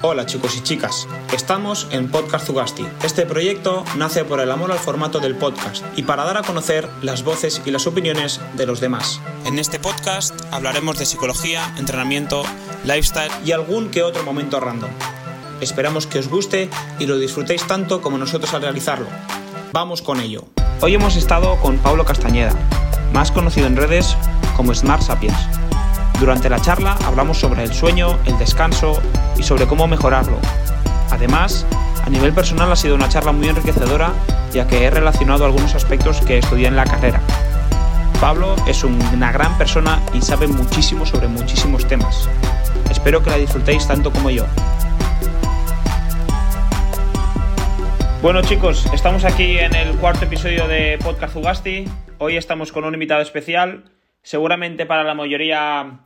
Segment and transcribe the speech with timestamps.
[0.00, 2.86] Hola chicos y chicas, estamos en Podcast Zugasti.
[3.02, 6.88] Este proyecto nace por el amor al formato del podcast y para dar a conocer
[7.02, 9.20] las voces y las opiniones de los demás.
[9.44, 12.44] En este podcast hablaremos de psicología, entrenamiento,
[12.84, 14.90] lifestyle y algún que otro momento random.
[15.60, 19.08] Esperamos que os guste y lo disfrutéis tanto como nosotros al realizarlo.
[19.72, 20.44] Vamos con ello.
[20.80, 22.54] Hoy hemos estado con Pablo Castañeda,
[23.12, 24.16] más conocido en redes
[24.56, 25.57] como Smart Sapiens.
[26.20, 29.00] Durante la charla hablamos sobre el sueño, el descanso
[29.36, 30.38] y sobre cómo mejorarlo.
[31.10, 31.64] Además,
[32.04, 34.12] a nivel personal ha sido una charla muy enriquecedora
[34.52, 37.20] ya que he relacionado algunos aspectos que estudié en la carrera.
[38.20, 42.28] Pablo es una gran persona y sabe muchísimo sobre muchísimos temas.
[42.90, 44.44] Espero que la disfrutéis tanto como yo.
[48.20, 51.84] Bueno chicos, estamos aquí en el cuarto episodio de Podcast Zugasti.
[52.18, 53.84] Hoy estamos con un invitado especial,
[54.22, 56.00] seguramente para la mayoría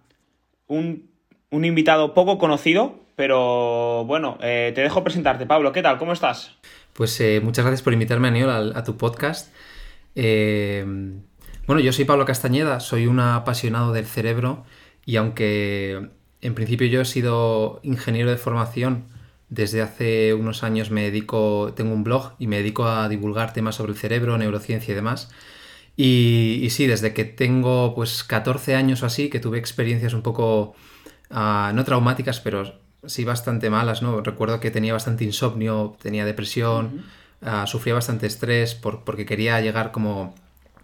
[0.66, 1.11] un,
[1.50, 5.47] invitado poco conocido, pero bueno, eh, te dejo presentarte.
[5.47, 5.98] Pablo, ¿qué tal?
[5.98, 6.56] ¿Cómo estás?
[6.92, 9.55] Pues eh, muchas gracias por invitarme, Aniol, a, tu podcast.
[10.14, 10.84] Eh,
[11.67, 14.64] bueno, yo soy Pablo Castañeda, soy un apasionado del cerebro
[15.06, 19.05] y aunque en principio yo he sido ingeniero de formación,
[19.48, 23.77] desde hace unos años me dedico, tengo un blog y me dedico a divulgar temas
[23.77, 25.31] sobre el cerebro, neurociencia y demás.
[25.97, 30.75] Y, sí, desde que tengo pues 14 años o así, que tuve experiencias un poco,
[31.31, 34.20] ah, no traumáticas, pero sí bastante malas, ¿no?
[34.23, 37.05] Recuerdo que tenía bastante insomnio, tenía depresión,
[37.43, 40.35] ah, sufría bastante estrés porque quería llegar como...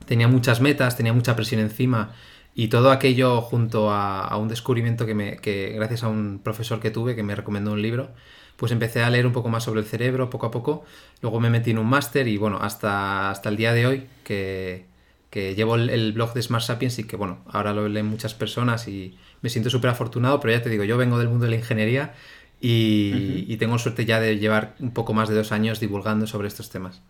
[0.07, 2.15] Tenía muchas metas, tenía mucha presión encima.
[2.55, 6.91] Y todo aquello junto a, un descubrimiento que, me, que gracias a un profesor que
[6.91, 8.11] tuve que me recomendó un libro,
[8.57, 10.85] pues empecé a leer un poco más sobre el cerebro poco a poco,
[11.23, 14.87] luego me metí en un máster y bueno, hasta, hasta el día de hoy que,
[15.31, 18.89] que llevo el, blog de Smart Sapiens y que, bueno, ahora lo leen muchas personas
[18.89, 21.57] y me siento súper afortunado, pero ya te digo, yo vengo del mundo de la
[21.57, 22.15] ingeniería
[22.61, 26.71] y, tengo suerte ya de llevar un poco más de dos años divulgando sobre estos
[26.71, 27.03] temas.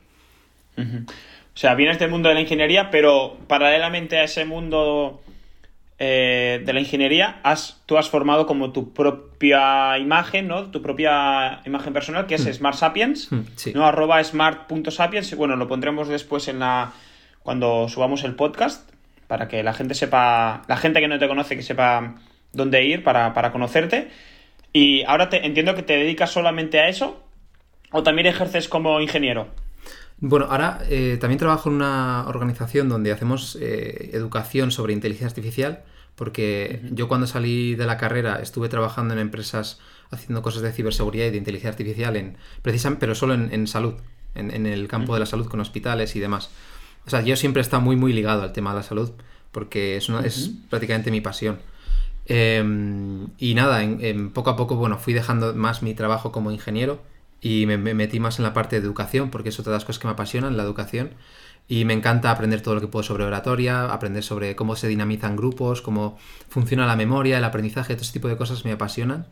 [0.76, 5.20] O sea, vienes del mundo de la ingeniería, pero paralelamente a ese mundo
[5.98, 10.70] eh, de la ingeniería, has, tú has formado como tu propia imagen, ¿no?
[10.70, 12.52] Tu propia imagen personal, que es hmm.
[12.52, 13.84] Smart Sapiens, hmm, ¿no?
[13.84, 15.34] Arroba smart.sapiens.
[15.34, 16.92] Bueno, lo pondremos después en la
[17.48, 18.90] cuando subamos el podcast,
[19.26, 22.16] para que la gente sepa, la gente que no te conoce, que sepa
[22.52, 24.10] dónde ir para, conocerte.
[24.74, 27.24] Y ahora te, entiendo que te dedicas solamente a eso,
[27.90, 29.48] o también ejerces como ingeniero.
[30.18, 35.84] Bueno, ahora eh, también trabajo en una organización donde hacemos eh, educación sobre inteligencia artificial,
[36.16, 41.24] porque yo cuando salí de la carrera estuve trabajando en empresas haciendo cosas de ciberseguridad
[41.24, 43.94] y de inteligencia artificial, en, precisamente, pero solo en, salud,
[44.34, 46.50] en, el campo de la salud con hospitales y demás.
[47.08, 49.10] O sea, yo siempre he estado muy, muy ligado al tema de la salud
[49.50, 51.58] porque es, es prácticamente mi pasión.
[52.26, 57.00] Em, y nada, en, poco a poco, bueno, fui dejando más mi trabajo como ingeniero
[57.40, 60.00] y me, metí más en la parte de educación porque es otra de las cosas
[60.00, 61.12] que me apasionan, la educación.
[61.70, 65.36] Y me encanta aprender todo lo que puedo sobre oratoria, aprender sobre cómo se dinamizan
[65.36, 66.16] grupos, cómo
[66.48, 69.26] funciona la memoria, el aprendizaje, todo ese tipo de cosas me apasionan.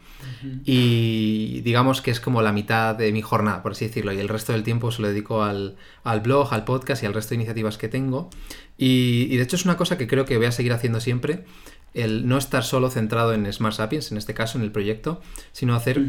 [0.66, 4.12] Y digamos que es como la mitad de mi jornada, por así decirlo.
[4.12, 5.76] Y el resto del tiempo se lo dedico al,
[6.22, 8.28] blog, al podcast y al resto de iniciativas que tengo.
[8.76, 11.44] Y, de hecho es una cosa que creo que voy a seguir haciendo siempre.
[11.94, 15.74] El no estar solo centrado en Smart Sapiens, en este caso, en el proyecto, sino
[15.74, 16.02] hacer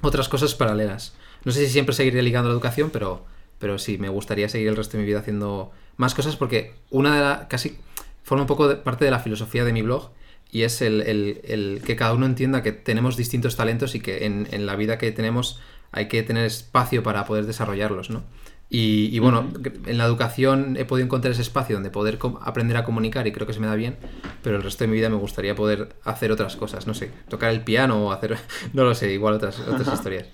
[0.00, 1.14] otras cosas paralelas.
[1.44, 3.24] No sé si siempre seguiré ligando la educación, pero
[3.58, 7.14] pero sí, me gustaría seguir el resto de mi vida haciendo más cosas porque una
[7.14, 7.76] de las, casi
[8.22, 10.10] forma un poco de, parte de la filosofía de mi blog
[10.50, 14.76] y es el, que cada uno entienda que tenemos distintos talentos y que en, la
[14.76, 15.60] vida que tenemos
[15.92, 18.22] hay que tener espacio para poder desarrollarlos, ¿no?
[18.70, 19.50] Y, bueno,
[19.86, 23.46] en la educación he podido encontrar ese espacio donde poder aprender a comunicar y creo
[23.46, 23.96] que se me da bien,
[24.42, 27.50] pero el resto de mi vida me gustaría poder hacer otras cosas, no sé, tocar
[27.50, 28.36] el piano o hacer,
[28.74, 30.26] no lo sé, igual otras, otras historias.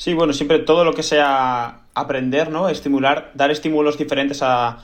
[0.00, 2.70] Sí, bueno, siempre todo lo que sea aprender, ¿no?
[2.70, 4.78] Estimular, dar estímulos diferentes a,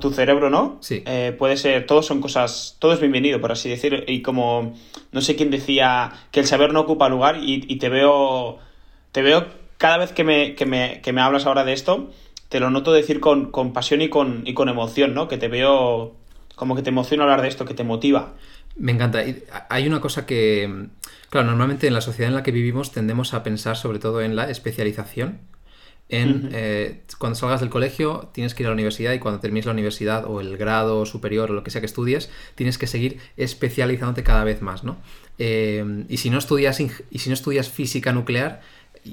[0.00, 0.78] tu cerebro, ¿no?
[0.80, 1.04] Sí.
[1.06, 4.02] Eh, puede ser, todos son cosas, todo es bienvenido, por así decir.
[4.08, 4.74] Y como,
[5.12, 8.58] no sé quién decía que el saber no ocupa lugar y, te veo,
[9.12, 9.46] te veo
[9.78, 12.10] cada vez que me, que me, que me hablas ahora de esto,
[12.48, 15.28] te lo noto decir con, con pasión y con, y con emoción, ¿no?
[15.28, 16.16] Que te veo
[16.56, 18.32] como que te emociona hablar de esto, que te motiva.
[18.76, 19.24] Me encanta.
[19.70, 20.88] Hay una cosa que,
[21.30, 24.36] claro, normalmente en la sociedad en la que vivimos tendemos a pensar sobre todo en
[24.36, 25.40] la especialización.
[26.08, 29.66] En eh, cuando salgas del colegio tienes que ir a la universidad y cuando termines
[29.66, 33.18] la universidad o el grado superior o lo que sea que estudies, tienes que seguir
[33.36, 34.98] especializándote cada vez más, ¿no?
[35.38, 38.62] Eh, y si no estudias y si no estudias física nuclear,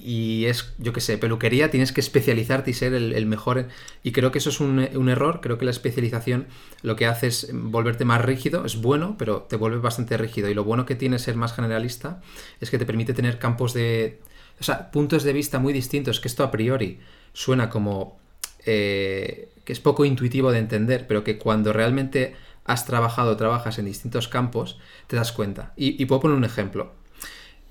[0.03, 3.67] y es, yo qué sé, peluquería, tienes que especializarte y ser el, mejor.
[4.01, 4.79] Y creo que eso es un,
[5.09, 5.39] error.
[5.41, 6.47] Creo que la especialización
[6.81, 8.65] lo que hace es volverte más rígido.
[8.65, 10.49] Es bueno, pero te vuelve bastante rígido.
[10.49, 12.21] Y lo bueno que tiene ser más generalista
[12.59, 14.19] es que te permite tener campos de
[14.59, 16.99] o sea, puntos de vista muy distintos, que esto a priori
[17.33, 18.19] suena como
[18.65, 22.35] eh, que es poco intuitivo de entender, pero que cuando realmente
[22.65, 25.73] has trabajado, trabajas en distintos campos, te das cuenta.
[25.75, 26.93] Y, puedo poner un ejemplo.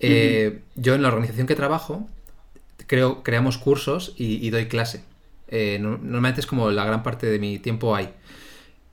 [0.02, 2.08] Eh, yo en la organización que trabajo,
[2.86, 5.04] creo, creamos cursos y, doy clase.
[5.48, 8.10] Eh, normalmente es como la gran parte de mi tiempo hay.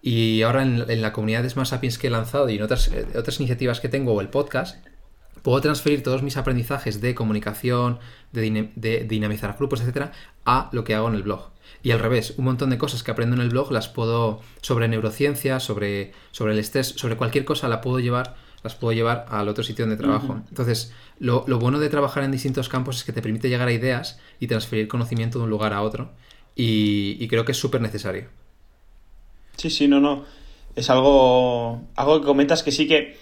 [0.01, 3.39] Y ahora en, la comunidad de Smart Sapiens que he lanzado y en otras, otras
[3.39, 4.77] iniciativas que tengo o el podcast,
[5.41, 7.99] puedo transferir todos mis aprendizajes de comunicación,
[8.31, 10.11] de, dinamizar grupos, etcétera,
[10.45, 11.49] a lo que hago en el blog.
[11.81, 14.87] Y al revés, un montón de cosas que aprendo en el blog las puedo, sobre
[14.87, 19.47] neurociencia, sobre, sobre el estrés, sobre cualquier cosa, la puedo llevar, las puedo llevar al
[19.47, 20.41] otro sitio donde trabajo.
[20.49, 24.19] Entonces, lo, bueno de trabajar en distintos campos es que te permite llegar a ideas
[24.39, 26.11] y transferir conocimiento de un lugar a otro.
[26.55, 28.27] Y, y creo que es súper necesario.
[29.55, 30.25] Sí, sí, no, no.
[30.75, 33.17] Es algo, algo que comentas que sí que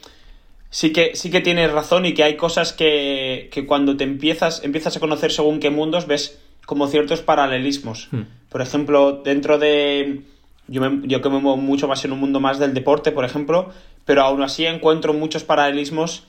[0.70, 4.64] sí que, sí que tienes razón y que hay cosas que, que, cuando te empiezas,
[4.64, 8.10] empiezas a conocer según qué mundos ves como ciertos paralelismos.
[8.12, 8.24] Hmm.
[8.50, 10.22] Por ejemplo, dentro de...
[10.68, 13.72] Yo, yo que me muevo mucho más en un mundo más del deporte, por ejemplo,
[14.08, 16.24] pero aún así encuentro muchos paralelismos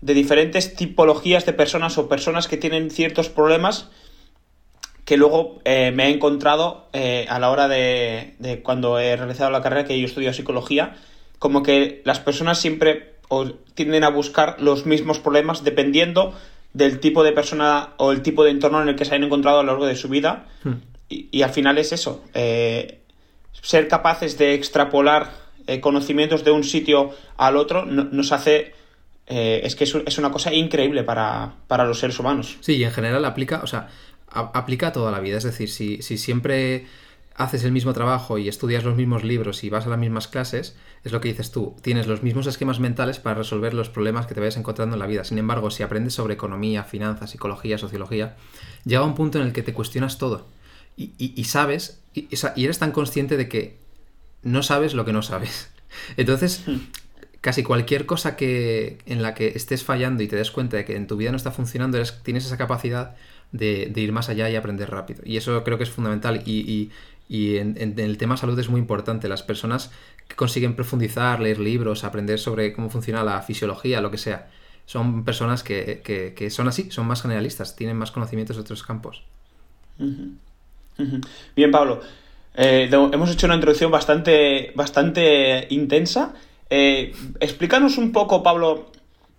[0.00, 3.90] de diferentes tipologías de personas o personas que tienen ciertos problemas
[5.04, 9.50] que luego eh, me he encontrado eh, a la hora de, de, cuando he realizado
[9.50, 10.96] la carrera que yo estudio psicología,
[11.38, 16.34] como que las personas siempre o tienden a buscar los mismos problemas dependiendo
[16.72, 19.60] del tipo de persona o el tipo de entorno en el que se hayan encontrado
[19.60, 20.46] a lo largo de su vida.
[20.64, 20.74] Hmm.
[21.10, 23.00] Y, al final es eso, eh,
[23.62, 28.74] ser capaces de extrapolar eh, conocimientos de un sitio al otro nos hace...
[29.26, 31.52] Eh, es que es, una cosa increíble para,
[31.84, 32.56] los seres humanos.
[32.60, 33.88] Sí, y en general aplica, o sea,
[34.30, 35.36] aplica a toda la vida.
[35.36, 36.86] Es decir, si, si siempre
[37.34, 40.76] haces el mismo trabajo y estudias los mismos libros y vas a las mismas clases,
[41.04, 44.34] es lo que dices tú, tienes los mismos esquemas mentales para resolver los problemas que
[44.34, 45.24] te vayas encontrando en la vida.
[45.24, 48.36] Sin embargo, si aprendes sobre economía, finanzas, psicología, sociología,
[48.84, 50.46] llega un punto en el que te cuestionas todo
[50.98, 52.28] y, sabes, y,
[52.64, 53.76] eres tan consciente de que
[54.42, 55.70] no sabes lo que no sabes.
[56.16, 56.76] Entonces, hmm.
[57.40, 60.96] casi cualquier cosa que en la que estés fallando y te des cuenta de que
[60.96, 63.16] en tu vida no está funcionando, tienes esa capacidad
[63.52, 65.22] de, ir más allá y aprender rápido.
[65.24, 66.42] Y eso creo que es fundamental.
[66.44, 66.90] Y,
[67.28, 69.28] y en, el tema salud es muy importante.
[69.28, 69.92] Las personas
[70.26, 74.48] que consiguen profundizar, leer libros, aprender sobre cómo funciona la fisiología, lo que sea,
[74.86, 79.22] son personas que, son así, son más generalistas, tienen más conocimientos de otros campos.
[81.54, 82.00] Bien, Pablo.
[82.60, 86.34] Eh, hemos hecho una introducción bastante, bastante intensa.
[86.68, 88.90] Eh, explícanos un poco, Pablo,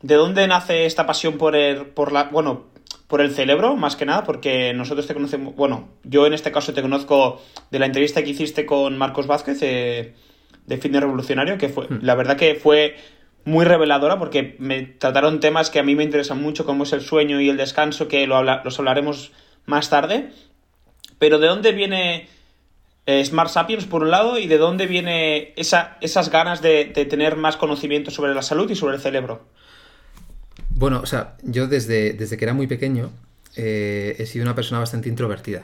[0.02, 2.24] de dónde nace esta pasión por, el, por la.
[2.24, 2.68] Bueno,
[3.08, 6.74] por el cerebro, más que nada, porque nosotros te conocemos, bueno, yo en este caso
[6.74, 10.14] te conozco de la entrevista que hiciste con Marcos Vázquez de
[10.78, 12.00] Fitness Revolucionario, que fue, hmm.
[12.02, 12.96] la verdad que fue
[13.44, 17.02] muy reveladora porque me trataron temas que a mí me interesan mucho, como es el
[17.02, 19.34] sueño y el descanso, que lo los hablaremos
[19.66, 20.30] más tarde.
[21.18, 22.30] Pero ¿de dónde viene
[23.10, 27.36] eh, Smart Sapiens por un lado y de dónde viene esa, esas ganas de tener
[27.36, 29.42] más conocimiento sobre la salud y sobre el cerebro?
[30.70, 33.10] Bueno, o sea, yo desde, desde que era muy pequeño
[33.56, 35.64] eh, he sido una persona bastante introvertida.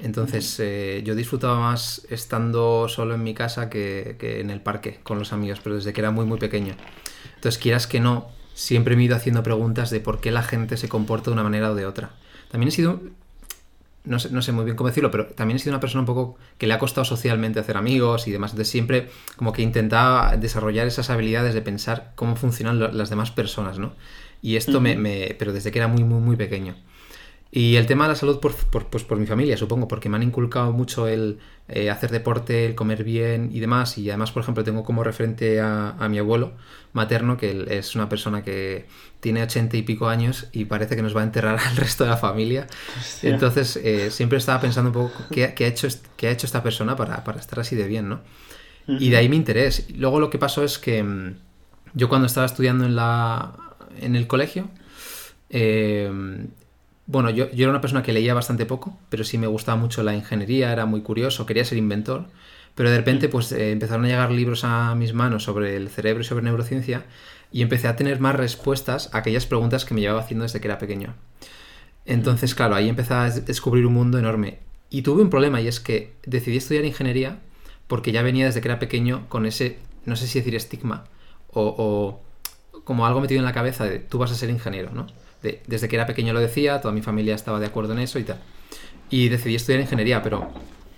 [0.00, 5.20] Entonces eh, yo disfrutaba más estando solo en mi casa que, en el parque con
[5.20, 6.74] los amigos, pero desde que era muy muy pequeño.
[7.36, 10.76] Entonces quieras que no, siempre me he ido haciendo preguntas de por qué la gente
[10.76, 12.10] se comporta de una manera o de otra.
[12.50, 13.00] También he sido,
[14.04, 16.06] no sé, no sé muy bien cómo decirlo, pero también he sido una persona un
[16.06, 18.52] poco que le ha costado socialmente hacer amigos y demás.
[18.52, 23.78] Entonces siempre como que intentaba desarrollar esas habilidades de pensar cómo funcionan las demás personas,
[23.78, 23.94] ¿no?
[24.40, 26.74] Y esto me, Pero desde que era muy, muy, muy pequeño.
[27.54, 30.22] Y el tema de la salud, por, pues por mi familia, supongo, porque me han
[30.22, 33.98] inculcado mucho el eh, hacer deporte, el comer bien y demás.
[33.98, 36.54] Y además, por ejemplo, tengo como referente a, mi abuelo
[36.94, 38.86] materno, que es una persona que
[39.20, 42.10] tiene ochenta y pico años y parece que nos va a enterrar al resto de
[42.10, 42.68] la familia.
[43.22, 46.96] Entonces, eh, siempre estaba pensando un poco qué, ha, hecho, qué ha hecho esta persona
[46.96, 48.22] para, para estar así de bien, ¿no?
[48.86, 49.88] Y de ahí mi interés.
[49.94, 51.36] Luego lo que pasó es que mm,
[51.92, 53.52] yo cuando estaba estudiando en la
[54.00, 54.70] en el colegio.
[55.50, 56.10] Eh,
[57.12, 60.02] bueno, yo, yo, era una persona que leía bastante poco, pero sí me gustaba mucho
[60.02, 62.26] la ingeniería, era muy curioso, quería ser inventor.
[62.74, 66.22] Pero de repente, pues eh, empezaron a llegar libros a mis manos sobre el cerebro
[66.22, 67.04] y sobre neurociencia,
[67.52, 70.68] y empecé a tener más respuestas a aquellas preguntas que me llevaba haciendo desde que
[70.68, 71.14] era pequeño.
[72.06, 74.60] Entonces, claro, ahí empecé a descubrir un mundo enorme.
[74.90, 77.38] Y tuve un problema, y es que decidí estudiar ingeniería
[77.86, 81.04] porque ya venía desde que era pequeño con ese, no sé si decir estigma,
[81.52, 82.22] o
[82.84, 85.06] como algo metido en la cabeza de tú vas a ser ingeniero, ¿no?
[85.42, 88.24] Desde que era pequeño lo decía, toda mi familia estaba de acuerdo en eso y
[88.24, 88.38] tal.
[89.10, 90.50] Y decidí estudiar ingeniería, pero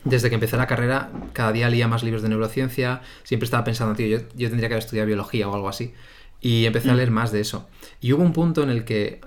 [0.04, 3.94] desde que empecé la carrera, cada día leía más libros de neurociencia, siempre estaba pensando,
[3.94, 5.94] tío, yo, tendría que haber estudiado biología o algo así.
[6.40, 6.96] Y empecé a mm.
[6.96, 7.68] leer más de eso.
[8.00, 9.20] Y hubo un punto en el que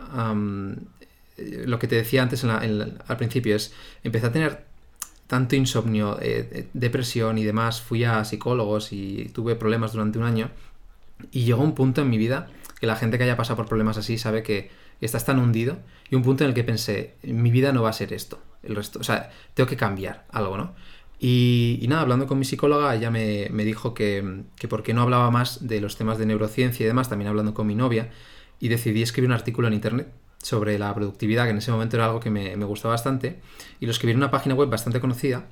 [1.37, 4.65] eh, lo que te decía antes al principio es, empecé a tener
[5.25, 10.49] tanto insomnio, eh, depresión y demás, fui a psicólogos y tuve problemas durante un año
[11.31, 12.47] y llegó un punto en mi vida
[12.79, 14.69] que la gente que haya pasado por problemas así sabe que
[15.05, 15.77] estás tan hundido
[16.09, 18.75] y un punto en el que pensé, mi vida no va a ser esto, el
[18.75, 20.75] resto, o sea, tengo que cambiar algo, ¿no?
[21.19, 25.31] Y, nada, hablando con mi psicóloga, ella me, dijo que, que por qué no hablaba
[25.31, 28.11] más de los temas de neurociencia y demás, también hablando con mi novia,
[28.59, 32.05] y decidí escribir un artículo en internet sobre la productividad, que en ese momento era
[32.05, 33.39] algo que me, me gustaba bastante,
[33.79, 35.47] y lo escribí en una página web bastante conocida,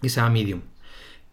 [0.00, 0.62] que se llama Medium.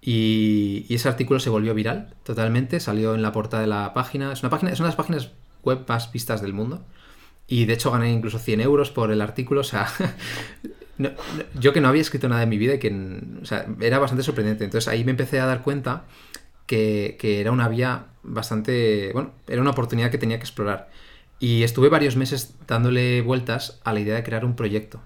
[0.02, 4.34] Y, ese artículo se volvió viral totalmente, salió en la portada de la página.
[4.34, 5.32] Es una, página, es una de las páginas
[5.64, 6.84] web más vistas del mundo.
[7.52, 9.60] Y de hecho gané incluso 100 euros por el artículo.
[9.60, 9.86] O sea,
[11.60, 12.90] yo que no había escrito nada en mi vida y que
[13.42, 14.64] o sea, era bastante sorprendente.
[14.64, 16.06] Entonces ahí me empecé a dar cuenta
[16.66, 19.12] que, que, era una vía bastante.
[19.12, 20.90] Bueno, era una oportunidad que tenía que explorar.
[21.40, 25.02] Y estuve varios meses dándole vueltas a la idea de crear un proyecto.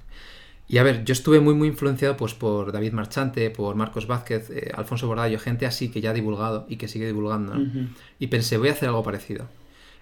[0.67, 4.51] Y a ver, yo estuve muy, muy influenciado pues, por David Marchante, por Marcos Vázquez,
[4.51, 7.55] eh, Alfonso Bordallo, gente así que ya ha divulgado y que sigue divulgando.
[8.19, 9.47] Y pensé, voy a hacer algo parecido.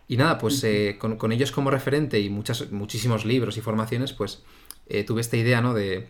[0.07, 4.43] Y nada, pues eh, con, ellos como referente y muchas, muchísimos libros y formaciones, pues
[4.87, 5.73] eh, tuve esta idea ¿no?
[5.73, 6.09] de,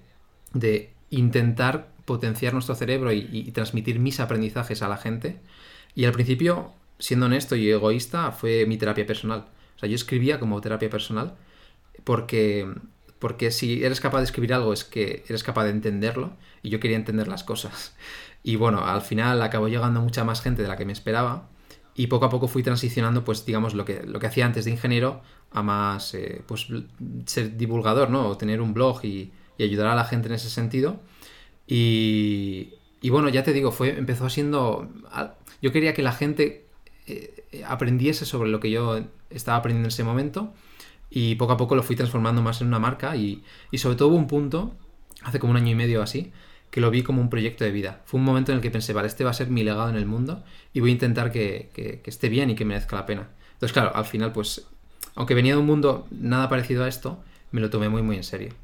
[0.54, 5.40] de intentar potenciar nuestro cerebro y, y, transmitir mis aprendizajes a la gente.
[5.96, 9.46] Y al principio, siendo honesto y egoísta, fue mi terapia personal.
[9.76, 11.36] O sea, yo escribía como terapia personal
[12.04, 12.68] porque
[13.24, 16.82] porque si eres capaz de escribir algo es que eres capaz de entenderlo y yo
[16.82, 17.96] quería entender las cosas.
[18.46, 21.48] Y bueno, al final acabó llegando mucha más gente de la que me esperaba
[21.96, 24.72] y poco a poco fui transicionando, pues digamos, lo que, lo que hacía antes de
[24.72, 25.22] ingeniero
[25.52, 26.68] a más, eh, pues
[27.26, 28.28] ser divulgador, ¿no?
[28.28, 31.00] O tener un blog y, ayudar a la gente en ese sentido.
[31.68, 34.90] Y, y, bueno, ya te digo, fue, empezó siendo...
[35.62, 36.66] Yo quería que la gente
[37.06, 40.54] eh, aprendiese sobre lo que yo estaba aprendiendo en ese momento
[41.10, 43.44] y poco a poco lo fui transformando más en una marca y,
[43.76, 44.74] sobre todo hubo un punto,
[45.22, 46.32] hace como un año y medio así,
[46.74, 48.02] que lo vi como un proyecto de vida.
[48.06, 49.96] Fue un momento en el que pensé, vale, este va a ser mi legado en
[49.96, 51.70] el mundo y voy a intentar que,
[52.04, 53.30] esté bien y que merezca la pena.
[53.54, 54.68] Entonces, claro, al final, pues,
[55.14, 58.24] aunque venía de un mundo nada parecido a esto, me lo tomé muy, muy en
[58.24, 58.56] serio.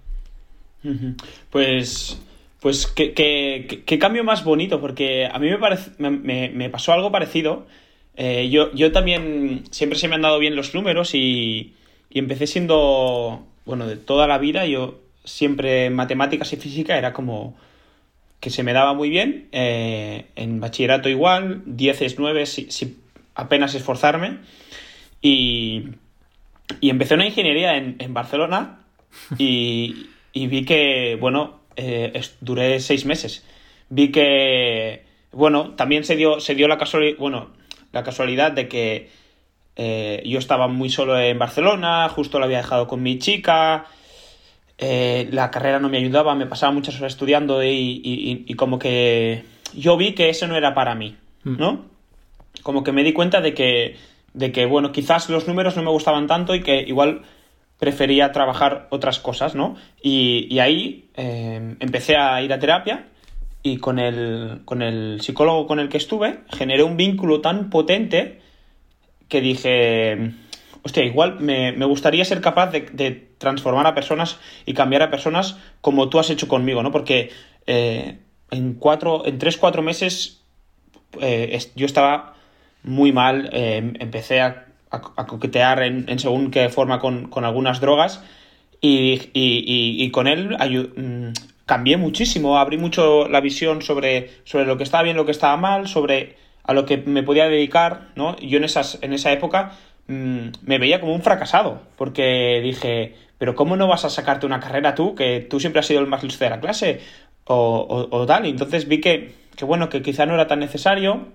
[1.52, 2.20] Pues,
[2.60, 7.68] pues qué, cambio más bonito, porque a mí me, parece, me, pasó algo parecido.
[8.16, 11.76] Eh, yo, yo también, siempre se me han dado bien los números y,
[12.10, 17.56] y empecé siendo, bueno, de toda la vida, yo siempre matemáticas y física era como
[18.40, 22.98] que se me daba muy bien, eh, en bachillerato igual, 10 es 9 si,
[23.36, 24.38] apenas esforzarme,
[25.22, 25.90] y,
[26.80, 28.80] y empecé una ingeniería en, Barcelona
[29.38, 33.46] y, y, vi que, bueno, eh, duré seis meses,
[33.90, 37.50] vi que, bueno, también se dio, se dio la casualidad, bueno,
[37.92, 39.10] la casualidad de que
[39.76, 43.86] eh, yo estaba muy solo en Barcelona, justo lo había dejado con mi chica,
[44.82, 49.44] eh, la carrera no me ayudaba, me pasaba muchas horas estudiando y, como que
[49.76, 51.58] yo vi que eso no era para mí, mm.
[51.58, 51.86] ¿no?
[52.64, 53.98] Como que me di cuenta de que,
[54.34, 57.24] de que, bueno, quizás los números no me gustaban tanto y que igual
[57.78, 59.76] prefería trabajar otras cosas, ¿no?
[60.02, 63.08] Y, ahí eh, empecé a ir a terapia
[63.62, 68.40] y con el, con el psicólogo con el que estuve generé un vínculo tan potente
[69.28, 70.34] que dije,
[70.84, 76.10] hostia, igual me, gustaría ser capaz de, transformar a personas y cambiar a personas como
[76.10, 76.92] tú has hecho conmigo, ¿no?
[76.92, 77.32] Porque
[77.68, 78.20] eh,
[78.52, 80.42] en cuatro, en tres, cuatro meses
[81.22, 82.36] eh, yo estaba
[82.84, 88.24] muy mal, eh, empecé a, coquetear en, según qué forma con, algunas drogas
[88.82, 91.34] y, con él mm,
[91.68, 95.56] cambié muchísimo, abrí mucho la visión sobre, sobre lo que estaba bien, lo que estaba
[95.58, 98.36] mal, sobre a lo que me podía dedicar, ¿no?
[98.38, 99.74] Yo en, esas, en esa época
[100.10, 104.60] mm, me veía como un fracasado, porque dije, pero ¿cómo no vas a sacarte una
[104.60, 107.02] carrera tú, que tú siempre has sido el más listo de la clase?
[107.46, 111.30] O, o, tal, y entonces vi que, que, bueno, que quizá no era tan necesario.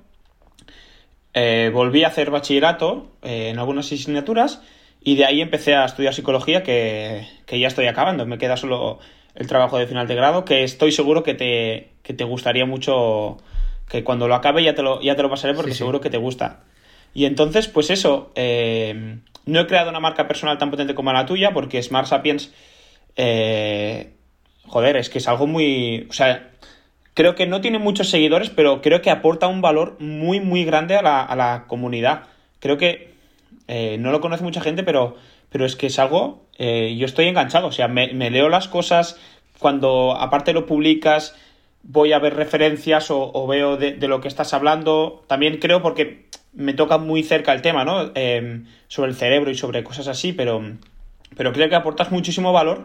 [1.33, 4.63] Eh, volví a hacer bachillerato eh, en algunas asignaturas
[5.01, 8.27] y de ahí empecé a estudiar psicología, que, que ya estoy acabando.
[8.27, 9.01] Me queda solo
[9.35, 13.39] el trabajo de final de grado, que estoy seguro que te, que te gustaría mucho
[13.89, 16.19] que cuando lo acabe ya te lo, ya te lo pasaré porque seguro que te
[16.19, 16.63] gusta.
[17.15, 21.27] Y entonces, pues eso, eh, no he creado una marca personal tan potente como la
[21.27, 22.53] tuya porque Smart Sapiens,
[23.17, 24.13] eh,
[24.67, 26.07] joder, es que es algo muy...
[26.11, 26.51] O sea,
[27.15, 30.97] creo que no tiene muchos seguidores, pero creo que aporta un valor muy, muy grande
[30.97, 32.25] a la, comunidad.
[32.59, 33.15] Creo que
[33.69, 35.17] eh, no lo conoce mucha gente, pero,
[35.51, 36.47] pero es que es algo...
[36.59, 39.21] yo estoy enganchado, o sea, me leo las cosas,
[39.59, 41.37] cuando aparte lo publicas
[41.85, 45.23] voy a ver referencias o, veo de, lo que estás hablando.
[45.27, 46.24] También creo porque
[46.55, 48.13] me toca muy cerca el tema, ¿no?
[48.15, 50.63] Em, sobre el cerebro y sobre cosas así, pero,
[51.37, 52.85] pero creo que aportas muchísimo valor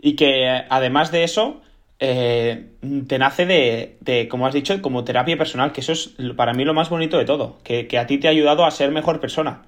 [0.00, 1.62] y que además de eso
[1.98, 2.72] eh,
[3.06, 6.74] te nace de, como has dicho, como terapia personal, que eso es para mí lo
[6.74, 9.62] más bonito de todo, que, a ti te ha ayudado a ser mejor persona.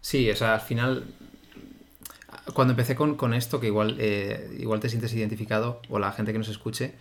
[0.00, 1.04] Sí, o sea, al final,
[2.52, 6.38] cuando empecé con, esto, que igual, eh, igual te sientes identificado, o la gente que
[6.38, 6.94] nos escuche,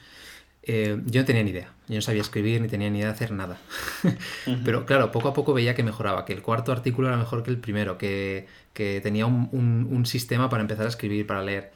[0.67, 1.72] eh, yo no tenía ni idea.
[1.88, 3.60] Yo no sabía escribir ni tenía ni idea de hacer nada.
[4.65, 7.51] Pero claro, poco a poco veía que mejoraba, que el cuarto artículo era mejor que
[7.51, 11.72] el primero, que, tenía un, sistema para empezar a escribir, para leer.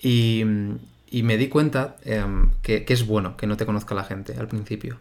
[0.00, 4.48] Y, me di cuenta em, que, es bueno que no te conozca la gente al
[4.48, 4.98] principio.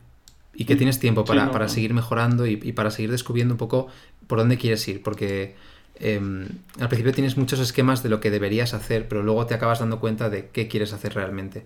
[0.56, 0.78] Y que mm.
[0.78, 3.88] tienes tiempo para, seguir mejorando y, para seguir descubriendo un poco
[4.28, 5.04] por dónde quieres ir.
[5.04, 5.56] Porque
[6.00, 6.48] em,
[6.80, 10.00] al principio tienes muchos esquemas de lo que deberías hacer, pero luego te acabas dando
[10.00, 11.66] cuenta de qué quieres hacer realmente.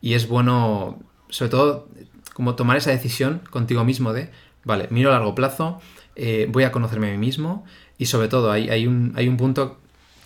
[0.00, 0.98] Y es bueno,
[1.28, 1.88] sobre todo,
[2.34, 4.30] como tomar esa decisión contigo mismo de,
[4.64, 5.80] vale, miro a largo plazo,
[6.16, 7.64] eh, voy a conocerme a mí mismo
[7.98, 9.78] y sobre todo hay, hay, un, hay un punto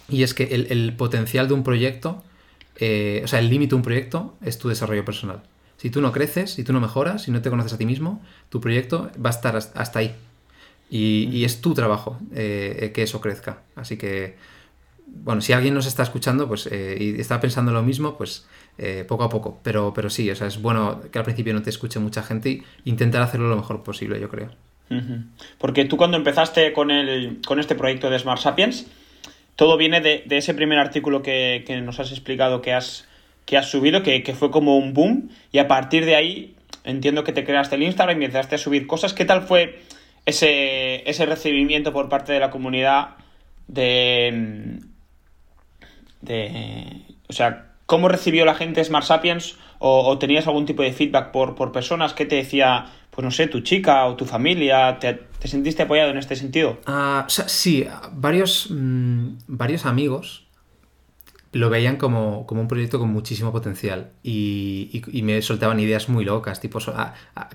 [0.09, 2.23] y es que el, potencial de un proyecto,
[2.77, 5.43] eh, o sea, el límite de un proyecto es tu desarrollo personal.
[5.77, 8.23] Si tú no creces, si tú no mejoras, si no te conoces a ti mismo,
[8.49, 10.15] tu proyecto va a estar hasta ahí.
[10.91, 13.63] Y, es tu trabajo eh, que eso crezca.
[13.77, 14.37] Así que,
[15.07, 18.47] bueno, si alguien nos está escuchando pues, y está pensando lo mismo, pues
[18.83, 19.61] eh, poco a poco.
[19.63, 22.49] Pero, pero sí, o sea, es bueno que al principio no te escuche mucha gente
[22.49, 24.49] y intentar hacerlo lo mejor posible, yo creo.
[25.59, 28.87] Porque tú cuando empezaste con, el, con este proyecto de Smart Sapiens,
[29.55, 33.07] todo viene de, ese primer artículo que, nos has explicado que has,
[33.45, 37.33] que has subido, que, fue como un boom, y a partir de ahí entiendo que
[37.33, 39.13] te creaste el Instagram y empezaste a subir cosas.
[39.13, 39.83] ¿Qué tal fue
[40.25, 43.17] ese, ese recibimiento por parte de la comunidad
[43.69, 44.81] de...
[46.23, 49.57] de o sea, ¿Cómo recibió la gente Smart Sapiens?
[49.81, 53.49] ¿O, tenías algún tipo de feedback por, por, personas que te decía, pues no sé,
[53.49, 55.01] tu chica o tu familia?
[55.01, 55.19] ¿Te,
[55.49, 56.79] sentiste apoyado en este sentido?
[56.87, 60.47] Uh, sí, varios, mm, varios amigos
[61.51, 66.79] lo veían como, un proyecto con muchísimo potencial y, me soltaban ideas muy locas, tipo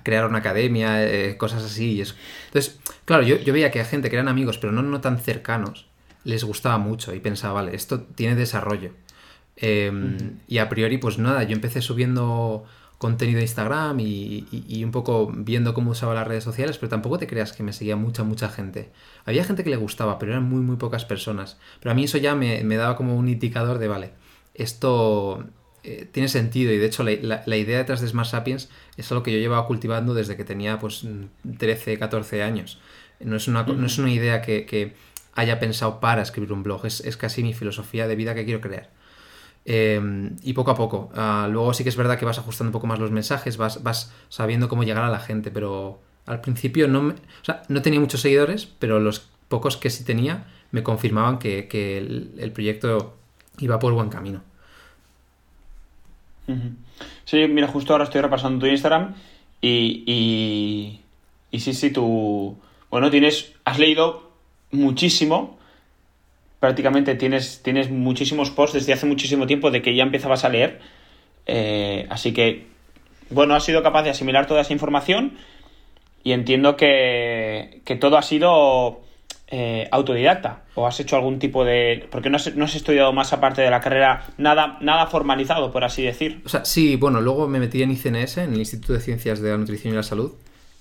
[0.02, 2.02] crear una academia, eh, cosas así.
[2.48, 5.18] Entonces, claro, yo, yo, veía que a gente que eran amigos, pero no, no tan
[5.18, 5.86] cercanos,
[6.24, 8.92] les gustaba mucho y pensaba, vale, esto tiene desarrollo.
[9.56, 12.66] Em, y a priori, pues nada, yo empecé subiendo
[12.98, 17.26] contenido de Instagram y, un poco viendo cómo usaba las redes sociales, pero tampoco te
[17.26, 18.90] creas que me seguía mucha, mucha gente.
[19.24, 21.58] Había gente que le gustaba, pero eran muy, muy pocas personas.
[21.80, 24.12] Pero a mí eso ya me, daba como un indicador de, vale,
[24.54, 25.44] esto
[25.82, 29.32] eh, tiene sentido y de hecho la, idea detrás de Smart Sapiens es algo que
[29.32, 31.06] yo llevaba cultivando desde que tenía pues
[31.58, 32.80] 13, 14 años.
[33.20, 34.94] No es una, no es una idea que,
[35.34, 38.62] haya pensado para escribir un blog, es, es casi mi filosofía de vida que quiero
[38.62, 38.88] crear.
[39.68, 41.10] Em, y poco a poco.
[41.16, 43.82] Ah, luego sí que es verdad que vas ajustando un poco más los mensajes, vas,
[43.82, 47.12] vas sabiendo cómo llegar a la gente, pero al principio no,
[47.68, 51.66] no tenía muchos seguidores, pero los pocos que sí tenía me confirmaban que,
[51.98, 53.16] el, proyecto
[53.58, 54.42] iba por buen camino.
[57.24, 59.16] Sí, mira, justo ahora estoy repasando tu Instagram
[59.60, 61.00] y, y,
[61.50, 62.56] y sí, sí, tú,
[62.88, 64.30] bueno, tienes, has leído
[64.70, 65.55] muchísimo
[66.60, 70.80] prácticamente tienes, tienes muchísimos posts desde hace muchísimo tiempo de que ya empezabas a leer.
[71.46, 72.66] Eh, así que,
[73.30, 75.36] bueno, has sido capaz de asimilar toda esa información
[76.24, 79.00] y entiendo que, todo ha sido
[79.48, 82.08] eh, autodidacta o has hecho algún tipo de...
[82.10, 85.84] porque no has, no has, estudiado más aparte de la carrera, nada, nada formalizado, por
[85.84, 86.42] así decir.
[86.44, 89.50] O sea, sí, bueno, luego me metí en ICNS, en el Instituto de Ciencias de
[89.50, 90.32] la Nutrición y la Salud,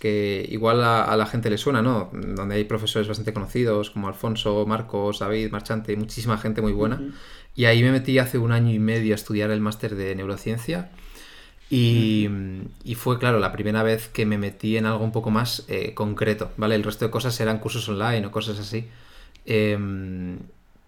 [0.06, 2.12] que igual a, la gente le suena, ¿no?
[2.14, 7.02] Donde hay profesores bastante conocidos como Alfonso, Marcos, David, Marchante, y muchísima gente muy buena.
[7.56, 10.92] Y ahí me metí hace un año y medio a estudiar el máster de neurociencia.
[11.72, 12.30] Y,
[12.96, 16.52] fue, claro, la primera vez que me metí en algo un poco más eh, concreto,
[16.56, 16.76] ¿vale?
[16.76, 18.88] El resto de cosas eran cursos online o cosas así.
[19.48, 20.38] Em,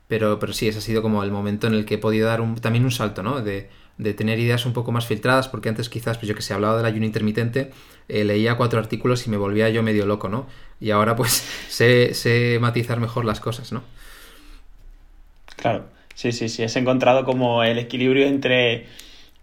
[0.08, 2.40] pero, pero sí, ese ha sido como el momento en el que he podido dar
[2.40, 3.42] un, también un salto, ¿no?
[3.42, 6.54] De, de tener ideas un poco más filtradas, porque antes quizás, pues yo que sé,
[6.54, 7.72] hablaba del ayuno intermitente,
[8.08, 10.48] eh, leía cuatro artículos y me volvía yo medio loco, ¿no?
[10.80, 11.32] Y ahora pues
[11.70, 13.84] sé, matizar mejor las cosas, ¿no?
[15.56, 18.86] Claro, sí, sí, sí, has encontrado como el equilibrio entre,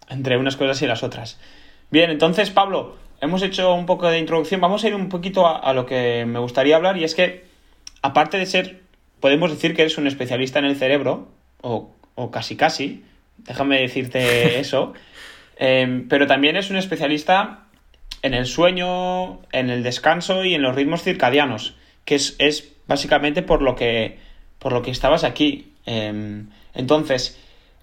[0.09, 1.39] entre unas cosas y las otras.
[1.91, 5.73] Bien, entonces Pablo, hemos hecho un poco de introducción, vamos a ir un poquito a,
[5.73, 7.47] lo que me gustaría hablar y es que,
[8.03, 8.83] aparte de ser,
[9.19, 11.27] podemos decir que eres un especialista en el cerebro,
[11.61, 13.03] o, o casi casi,
[13.39, 14.95] déjame decirte eso.
[15.57, 17.67] Em, pero también es un especialista
[18.23, 23.63] en el sueño, en el descanso y en los ritmos circadianos, que es, básicamente por
[23.63, 24.19] lo que,
[24.59, 25.73] por lo que estabas aquí.
[25.87, 27.39] Em, entonces,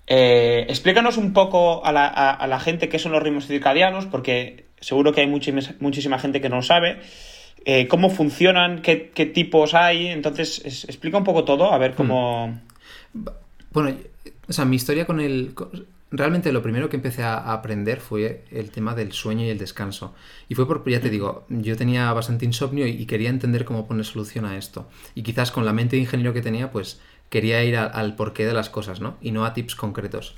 [0.07, 5.21] eh, explícanos un poco a la, gente qué son los ritmos circadianos, porque seguro que
[5.21, 6.99] hay muchísima, gente que no lo sabe.
[7.63, 10.07] Eh, cómo funcionan, qué, tipos hay.
[10.07, 12.47] Entonces, explica un poco todo, a ver cómo.
[13.13, 13.25] Hmm.
[13.71, 13.95] Bueno,
[14.47, 15.53] o sea, mi historia con el...
[16.13, 20.13] Realmente lo primero que empecé a aprender fue el tema del sueño y el descanso.
[20.49, 24.03] Y fue por, ya te digo, yo tenía bastante insomnio y, quería entender cómo poner
[24.03, 24.89] solución a esto.
[25.15, 28.53] Y quizás con la mente de ingeniero que tenía, pues quería ir al porqué de
[28.53, 29.15] las cosas, ¿no?
[29.21, 30.35] Y no a tips concretos.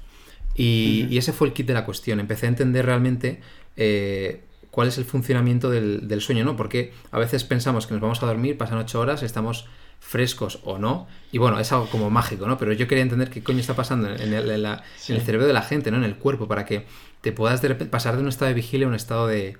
[0.53, 2.19] Y, ese fue el kit de la cuestión.
[2.19, 3.41] Empecé a entender realmente
[3.75, 6.55] eh, cuál es el funcionamiento del, del, sueño, ¿no?
[6.55, 9.65] Porque a veces pensamos que nos vamos a dormir, pasan ocho horas, estamos
[10.03, 11.07] frescos o no.
[11.31, 12.57] Y bueno, es algo como mágico, ¿no?
[12.57, 15.97] Pero yo quería entender qué coño está pasando en el, cerebro de la gente, ¿no?
[15.97, 16.85] En el cuerpo, para que
[17.21, 19.57] te puedas pasar de un estado de vigilia a un estado de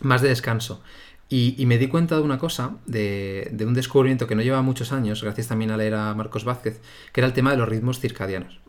[0.00, 0.82] más de descanso.
[1.28, 5.22] Y, me di cuenta de una cosa, de, un descubrimiento que no lleva muchos años,
[5.22, 6.80] gracias también a leer a Marcos Vázquez,
[7.12, 8.60] que era el tema de los ritmos circadianos.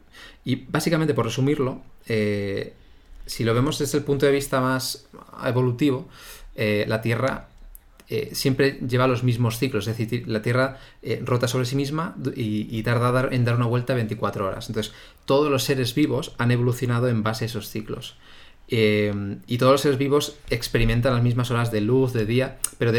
[0.45, 2.73] Y básicamente, por resumirlo, eh,
[3.25, 5.09] si lo vemos desde el punto de vista más
[5.45, 6.07] evolutivo,
[6.55, 7.49] eh, la Tierra
[8.09, 12.15] eh, siempre lleva los mismos ciclos, es decir, la Tierra eh, rota sobre sí misma
[12.35, 14.69] y, tarda en dar una vuelta 24 horas.
[14.69, 14.93] Entonces,
[15.25, 18.17] todos los seres vivos han evolucionado en base a esos ciclos.
[18.67, 22.91] Eh, y todos los seres vivos experimentan las mismas horas de luz, de día, pero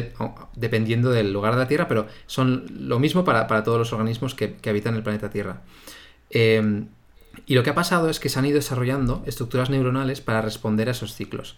[0.55, 4.55] dependiendo del lugar de la Tierra, pero son lo mismo para, todos los organismos que,
[4.55, 5.63] que, habitan el planeta Tierra.
[6.31, 10.89] y lo que ha pasado es que se han ido desarrollando estructuras neuronales para responder
[10.89, 11.57] a esos ciclos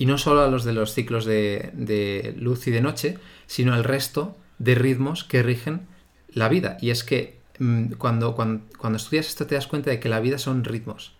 [0.00, 3.84] y no solo a los de los ciclos de, luz y de noche, sino al
[3.84, 5.88] resto de ritmos que rigen
[6.32, 6.78] la vida.
[6.80, 10.38] Y es que mm, cuando, cuando, estudias esto te das cuenta de que la vida
[10.38, 11.12] son ritmos,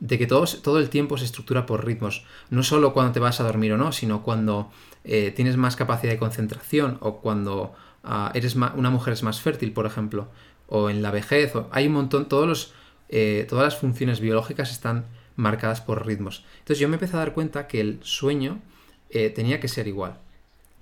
[0.00, 3.38] de que todo, todo el tiempo se estructura por ritmos, no solo cuando te vas
[3.38, 4.72] a dormir o no, sino cuando
[5.04, 9.72] eh, tienes más capacidad de concentración o cuando ah, eres una mujer es más fértil,
[9.72, 10.26] por ejemplo,
[10.66, 12.72] o en la vejez, o, hay un montón, todos los,
[13.10, 15.06] eh, todas las funciones biológicas están
[15.38, 16.44] marcadas por ritmos.
[16.58, 18.60] Entonces yo me empecé a dar cuenta que el sueño
[19.08, 20.18] eh, tenía que ser igual.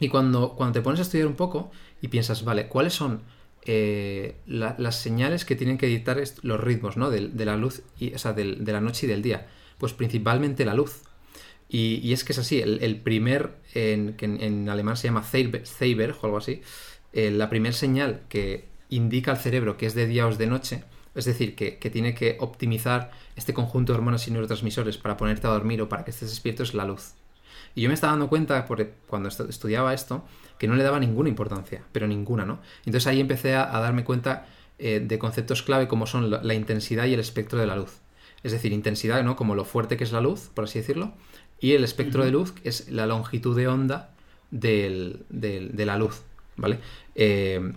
[0.01, 3.23] Y cuando, cuando te pones a estudiar un poco y piensas, vale, ¿cuáles son
[3.66, 7.11] eh, las señales que tienen que dictar los ritmos ¿no?
[7.11, 9.47] de, la luz, y, o sea, de, la noche y del día?
[9.79, 11.03] Pues principalmente la luz.
[11.69, 16.25] Y, es que es así, el, primer, en, que en, alemán se llama Zeiber, o
[16.27, 16.62] algo así,
[17.12, 20.47] eh, la primera señal que indica al cerebro que es de día o es de
[20.47, 20.85] noche,
[21.16, 25.50] es decir, que, tiene que optimizar este conjunto de hormonas y neurotransmisores para ponerte a
[25.50, 27.14] dormir o para que estés despierto es la luz.
[27.74, 28.66] Y yo me estaba dando cuenta,
[29.07, 30.24] cuando estudiaba esto,
[30.59, 32.61] que no le daba ninguna importancia, pero ninguna, ¿no?
[32.85, 34.46] Entonces ahí empecé a, darme cuenta
[34.79, 37.98] eh, de conceptos clave como son la, intensidad y el espectro de la luz.
[38.42, 39.37] Es decir, intensidad, ¿no?
[39.37, 41.12] Como lo fuerte que es la luz, por así decirlo,
[41.61, 44.14] y el espectro de luz es la longitud de onda
[44.50, 46.22] de la luz,
[46.57, 46.79] ¿vale?
[47.14, 47.72] Eh,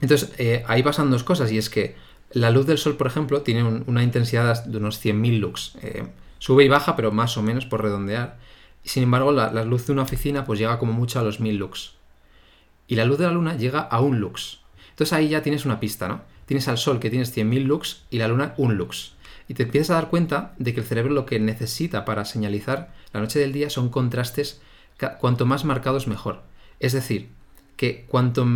[0.00, 1.94] entonces, eh, ahí pasan dos cosas, y es que
[2.34, 5.76] la luz del sol, por ejemplo, tiene una intensidad de unos 100.000 lux.
[5.82, 6.04] Eh,
[6.38, 8.38] sube y baja, pero más o menos por redondear.
[8.82, 11.94] Sin embargo, la, luz de una oficina pues llega como mucho a los 1000 lux.
[12.88, 14.60] Y la luz de la luna llega a un lux.
[14.90, 16.22] Entonces ahí ya tienes una pista, ¿no?
[16.46, 19.12] Tienes al sol que tienes 100.000 lux y la luna un lux.
[19.48, 22.92] Y te empiezas a dar cuenta de que el cerebro lo que necesita para señalizar
[23.12, 24.60] la noche del día son contrastes
[25.20, 26.42] cuanto más marcados mejor.
[26.80, 27.28] Es decir,
[27.76, 28.46] que cuanto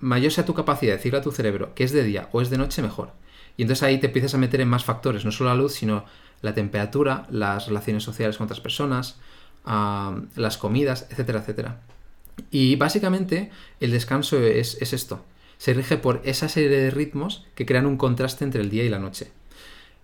[0.00, 2.50] mayor sea tu capacidad de decirle a tu cerebro que es de día o es
[2.50, 3.12] de noche, mejor.
[3.56, 6.04] Y entonces ahí te empiezas a meter en más factores, no solo la luz, sino
[6.42, 9.18] la temperatura, las relaciones sociales con otras personas,
[9.64, 11.80] las comidas, etcétera, etcétera.
[12.50, 15.24] Y básicamente el descanso es, es esto.
[15.58, 18.88] Se rige por esa serie de ritmos que crean un contraste entre el día y
[18.88, 19.30] la noche.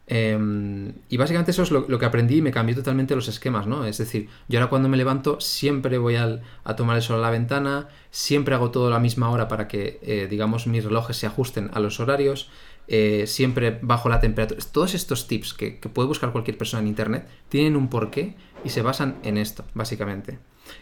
[0.09, 3.85] Em, y básicamente eso es lo, que aprendí y me cambió totalmente los esquemas, ¿no?
[3.85, 6.41] Es decir, yo ahora cuando me levanto siempre voy a
[6.77, 9.99] tomar el sol a la ventana, siempre hago todo a la misma hora para que,
[10.03, 12.51] eh, digamos, mis relojes se ajusten a los horarios,
[12.89, 14.61] eh, siempre bajo la temperatura.
[14.71, 18.83] Todos estos tips que, puede buscar cualquier persona en Internet tienen un porqué y se
[18.83, 20.39] basan en esto, básicamente.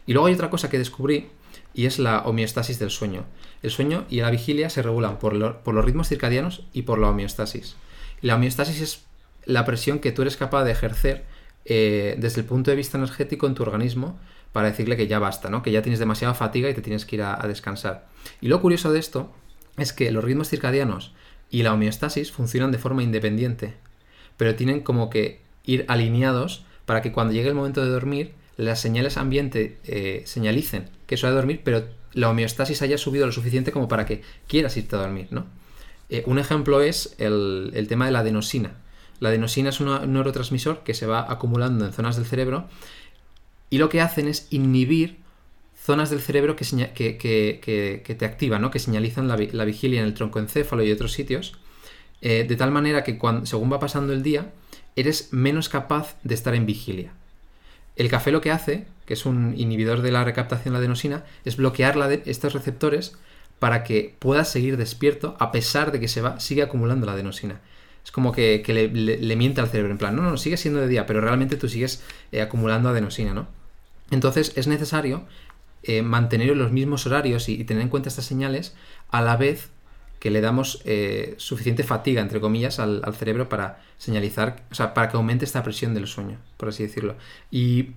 [0.07, 1.31] Y luego hay otra cosa que descubrí
[1.73, 3.25] y es la homeostasis del sueño.
[3.63, 7.09] El sueño y la vigilia se regulan por, por los ritmos circadianos y por la
[7.09, 7.77] homeostasis.
[8.21, 9.05] la homeostasis es
[9.47, 11.25] la presión que tú eres capaz de ejercer
[11.65, 14.19] eh, desde el punto de vista energético en tu organismo
[14.53, 15.63] para decirle que ya basta, ¿no?
[15.63, 18.07] que ya tienes demasiada fatiga y te tienes que ir a, descansar.
[18.41, 19.33] Y lo curioso de esto
[19.77, 21.13] es que los ritmos circadianos
[21.51, 23.75] y la homeostasis funcionan de forma independiente,
[24.37, 28.81] pero tienen como que ir alineados para que cuando llegue el momento de dormir, las
[28.81, 33.33] señales ambiente eh, señalicen que es hora de dormir, pero la homeostasis haya subido lo
[33.33, 35.47] suficiente como para que quieras irte a dormir, ¿no?
[36.11, 38.77] Eh, un ejemplo es el, el, tema de la adenosina.
[39.21, 42.69] La adenosina es un neurotransmisor que se va acumulando en zonas del cerebro
[43.71, 45.19] y lo que hacen es inhibir
[45.77, 46.65] zonas del cerebro que,
[48.19, 51.57] te activan, que señalizan la, vigilia en el troncoencéfalo y otros sitios,
[52.23, 54.53] eh, de tal manera que según va pasando el día,
[54.97, 57.13] eres menos capaz de estar en vigilia.
[57.97, 61.25] El café lo que hace, que es un inhibidor de la recaptación de la adenosina,
[61.45, 63.17] es bloquear estos receptores
[63.59, 67.61] para que puedas seguir despierto a pesar de que se va, sigue acumulando la adenosina.
[68.05, 68.63] Es como que,
[68.95, 71.69] le, miente al cerebro, en plan, no, no, sigue siendo de día, pero realmente tú
[71.69, 73.49] sigues eh, acumulando adenosina, ¿no?
[74.11, 75.25] Entonces es necesario
[75.83, 78.75] eh, mantener los mismos horarios y, tener en cuenta estas señales
[79.11, 79.71] a la vez
[80.21, 85.09] que le damos eh, suficiente fatiga, entre comillas, al, cerebro para señalizar, o sea, para
[85.09, 87.17] que aumente esta presión del sueño, por así decirlo.
[87.51, 87.91] Y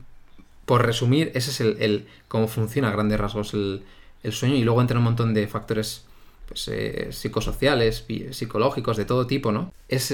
[0.65, 3.83] por resumir, ese es el, cómo funciona a grandes rasgos el,
[4.23, 6.06] el sueño y luego entra un montón de factores
[6.47, 9.73] pues, eh, psicosociales, psicológicos, de todo tipo, ¿no?
[9.89, 10.13] Es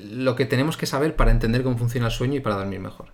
[0.00, 3.08] lo que tenemos que saber para entender cómo funciona el sueño y para dormir mejor.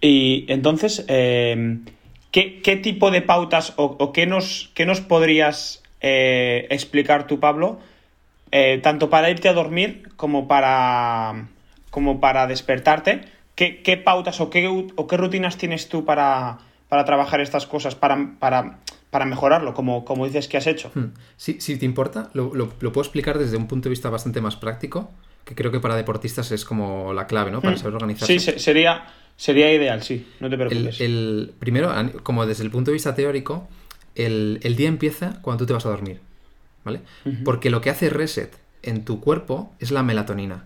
[0.00, 1.84] Y entonces, em,
[2.30, 7.78] ¿qué, tipo de pautas o, qué, nos, nos podrías eh, explicar tú, Pablo,
[8.50, 11.48] eh, tanto para irte a dormir como para,
[11.90, 13.22] como para despertarte?
[13.54, 18.34] ¿Qué, pautas o qué, o qué rutinas tienes tú para, para trabajar estas cosas, para,
[18.38, 18.78] para
[19.14, 20.90] para mejorarlo, como, como dices que has hecho.
[20.92, 21.12] Hmm.
[21.36, 25.08] si te importa, lo, puedo explicar desde un punto de vista bastante más práctico,
[25.44, 27.60] que creo que para deportistas es como la clave, ¿no?
[27.60, 27.78] Para hmm.
[27.78, 28.40] saber organizarse.
[28.40, 31.00] Sí, sería, sería ideal, sí, no te preocupes.
[31.00, 31.92] El, primero,
[32.24, 33.68] como desde el punto de vista teórico,
[34.16, 36.18] el, día empieza cuando tú te vas a dormir,
[36.82, 37.00] ¿vale?
[37.44, 40.64] Porque lo que hace reset en tu cuerpo es la melatonina,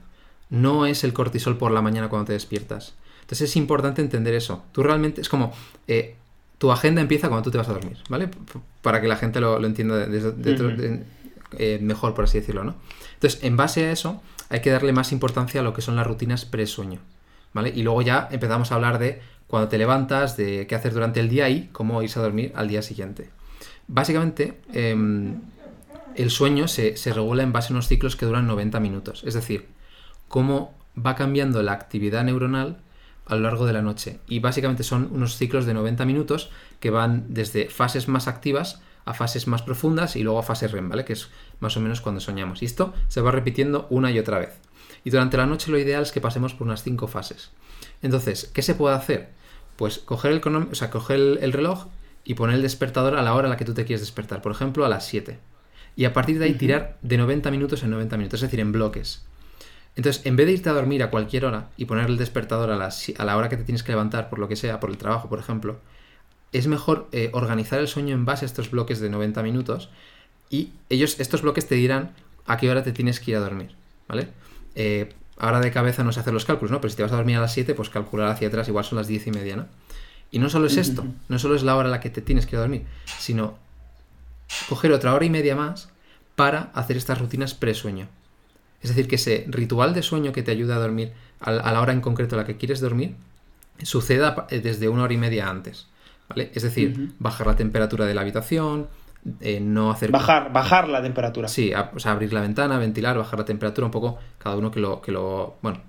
[0.49, 2.95] no es el cortisol por la mañana cuando te despiertas.
[3.21, 4.65] Entonces es importante entender eso.
[4.73, 5.53] Tú realmente es como,
[5.87, 6.15] eh,
[6.59, 8.29] tu agenda empieza cuando tú te vas a dormir, ¿vale?
[8.83, 10.07] Para que la gente lo, entienda
[11.57, 12.75] eh, mejor, por así decirlo, ¿no?
[13.15, 16.07] Entonces, en base a eso, hay que darle más importancia a lo que son las
[16.07, 17.01] rutinas pre-sueño,
[17.53, 17.73] ¿vale?
[17.75, 21.29] Y luego ya empezamos a hablar de cuando te levantas, de qué hacer durante el
[21.29, 23.31] día y cómo irse a dormir al día siguiente.
[23.87, 25.41] Básicamente, em,
[26.17, 29.35] el sueño se, se regula en base a unos ciclos que duran 90 minutos, es
[29.35, 29.69] decir,
[30.27, 32.79] cómo va cambiando la actividad neuronal
[33.29, 34.21] a lo largo de la noche.
[34.27, 39.15] Y básicamente son unos ciclos de 90 minutos que van desde fases más activas a
[39.15, 41.05] fases más profundas y luego a fases REM, ¿vale?
[41.07, 42.63] Que es más o menos cuando soñamos.
[42.63, 44.59] Y esto se va repitiendo una y otra vez.
[45.03, 47.51] Y durante la noche lo ideal es que pasemos por unas 5 fases.
[48.03, 49.31] Entonces, ¿qué se puede hacer?
[49.77, 51.87] Pues coger el, o sea, coger el, reloj
[52.25, 54.53] y poner el despertador a la hora a la que tú te quieres despertar, por
[54.53, 55.39] ejemplo a las 7.
[55.97, 58.73] Y a partir de ahí tirar de 90 minutos en 90 minutos, es decir, en
[58.73, 59.25] bloques.
[59.99, 62.77] Entonces, en vez de irte a dormir a cualquier hora y poner el despertador a,
[62.77, 65.29] a la hora que te tienes que levantar, por lo que sea, por el trabajo,
[65.29, 65.81] por ejemplo,
[66.53, 69.91] es mejor eh, organizar el sueño en base a estos bloques de 90 minutos
[70.51, 72.13] y ellos, estos bloques te dirán
[72.47, 73.75] a qué hora te tienes que ir a dormir,
[74.07, 74.29] ¿vale?
[74.77, 76.81] Eh, ahora de cabeza no sé hacer los cálculos, ¿no?
[76.81, 78.99] Pero si te vas a dormir a las 7, pues calcular hacia atrás igual son
[78.99, 79.67] las 10 y media, ¿no?
[80.31, 82.47] Y no solo es esto, no solo es la hora a la que te tienes
[82.47, 82.85] que ir a dormir,
[83.19, 83.59] sino
[84.69, 85.89] coger otra hora y media más
[86.37, 88.07] para hacer estas rutinas pre-sueño.
[88.83, 91.93] Es decir, que ese ritual de sueño que te ayuda a dormir a la hora
[91.93, 93.15] en concreto a la que quieres dormir
[93.83, 95.87] suceda eh, desde una hora y media antes.
[96.29, 96.51] ¿vale?
[96.55, 98.89] Es decir, bajar la temperatura de la habitación,
[99.41, 100.11] eh, no hacer...
[100.11, 101.49] Bajar, bajar la temperatura.
[101.49, 104.81] Sí, o sea, abrir la ventana, ventilar, bajar la temperatura, un poco cada uno que
[104.81, 105.01] lo...
[105.01, 105.81] Que lo bueno,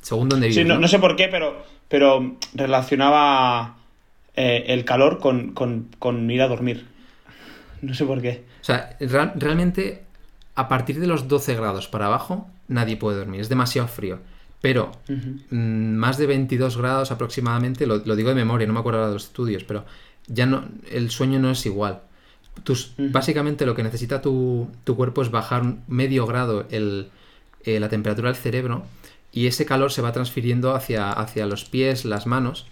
[0.00, 0.62] según donde vive.
[0.62, 3.76] Sí, no, sé por qué, pero, pero relacionaba
[4.36, 6.86] eh, el calor con, con, ir a dormir.
[7.82, 8.44] No sé por qué.
[8.60, 10.04] O sea, realmente
[10.54, 14.20] a partir de los 12 grados para abajo, nadie puede dormir, es demasiado frío.
[14.60, 19.12] Pero mm, más de 22 grados aproximadamente, lo, digo de memoria, no me acuerdo de
[19.12, 19.84] los estudios, pero
[20.26, 22.00] ya no, el sueño no es igual.
[22.96, 27.10] Básicamente lo que necesita tu, cuerpo es bajar medio grado el,
[27.64, 28.86] eh, la temperatura del cerebro
[29.32, 32.66] y ese calor se va transfiriendo hacia, hacia los pies, las manos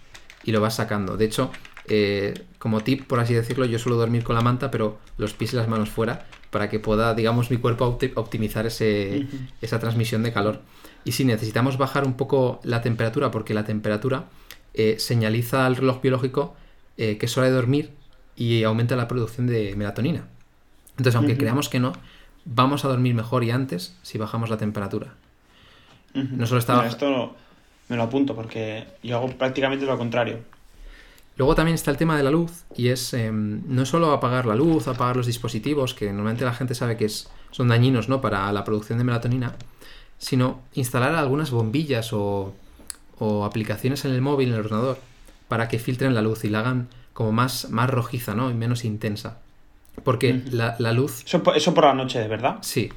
[0.44, 1.16] y lo vas sacando.
[1.16, 1.50] De hecho,
[1.88, 5.52] eh, como tip, por así decirlo, yo suelo dormir con la manta, pero los pies
[5.52, 9.26] y las manos fuera, para que pueda, digamos, mi cuerpo optimizar ese,
[9.60, 10.60] esa transmisión de calor.
[11.04, 14.26] Y si necesitamos bajar un poco la temperatura, porque la temperatura
[14.74, 16.54] eh, señaliza al reloj biológico
[16.98, 17.90] eh, que es hora de dormir
[18.36, 20.26] y aumenta la producción de melatonina.
[20.90, 21.94] Entonces, aunque creamos que no,
[22.44, 25.14] vamos a dormir mejor y antes si bajamos la temperatura.
[26.14, 26.86] No solo estaba...
[26.86, 27.34] esto
[27.88, 30.40] me lo apunto porque yo hago prácticamente lo contrario.
[31.36, 34.54] Luego también está el tema de la luz y es em, no solo apagar la
[34.54, 38.20] luz, apagar los dispositivos, que normalmente la gente sabe que es, son dañinos ¿no?
[38.20, 39.54] para la producción de melatonina,
[40.18, 42.54] sino instalar algunas bombillas o,
[43.44, 44.98] aplicaciones en el móvil, en el ordenador,
[45.46, 48.50] para que filtren la luz y la hagan como más, más rojiza ¿no?
[48.50, 49.38] y menos intensa.
[50.02, 51.22] Porque la, luz...
[51.24, 52.58] Eso, eso por la noche, ¿de verdad?
[52.62, 52.90] Sí.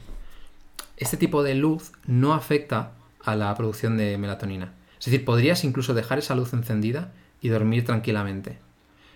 [0.98, 2.94] Este tipo de luz no afecta
[3.24, 4.74] a la producción de melatonina.
[4.98, 7.12] Es decir, podrías incluso dejar esa luz encendida
[7.46, 8.58] y dormir tranquilamente.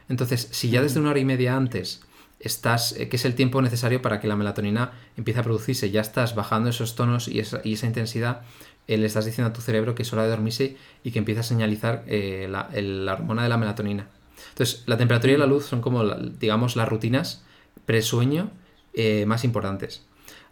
[0.08, 2.02] Entonces, si ya desde una hora y media antes
[2.40, 6.02] estás, eh, que es el tiempo necesario para que la melatonina empiece a producirse, ya
[6.02, 8.42] estás bajando esos tonos y esa, intensidad,
[8.88, 11.42] eh, le estás diciendo a tu cerebro que es hora de dormirse y que empieza
[11.42, 14.08] a señalizar eh, la, hormona de la melatonina.
[14.50, 17.44] Entonces, la temperatura y la luz son como, digamos, las rutinas
[17.86, 18.52] presueño
[18.94, 20.06] eh, más importantes.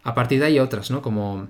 [0.03, 1.01] A partir de ahí otras, ¿no?
[1.01, 1.47] Como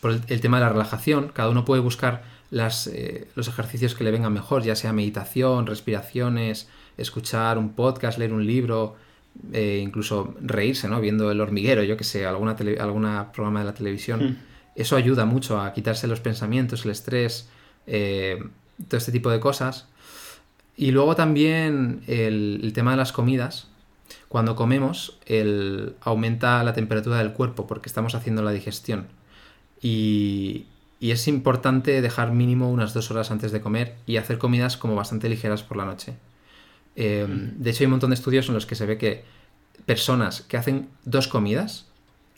[0.00, 4.04] por el, tema de la relajación, cada uno puede buscar las, eh, los ejercicios que
[4.04, 8.96] le vengan mejor, ya sea meditación, respiraciones, escuchar un podcast, leer un libro,
[9.52, 11.00] eh, incluso reírse, ¿no?
[11.00, 14.22] Viendo el hormiguero, yo que sé, alguna, alguna programa de la televisión.
[14.22, 14.36] Hmm.
[14.74, 17.48] Eso ayuda mucho a quitarse los pensamientos, el estrés,
[17.84, 19.88] todo este tipo de cosas.
[20.78, 23.66] Y luego también el, tema de las comidas.
[24.28, 29.08] Cuando comemos, el, aumenta la temperatura del cuerpo porque estamos haciendo la digestión.
[29.82, 30.66] Y,
[31.00, 35.28] es importante dejar mínimo unas dos horas antes de comer y hacer comidas como bastante
[35.28, 36.14] ligeras por la noche.
[36.96, 39.24] Em, de hecho, hay un montón de estudios en los que se ve que
[39.86, 41.86] personas que hacen dos comidas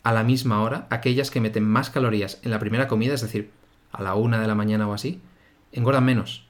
[0.03, 3.51] a la misma hora, aquellas que meten más calorías en la primera comida, es decir,
[3.91, 5.19] a la una de la mañana o así,
[5.71, 6.45] engordan menos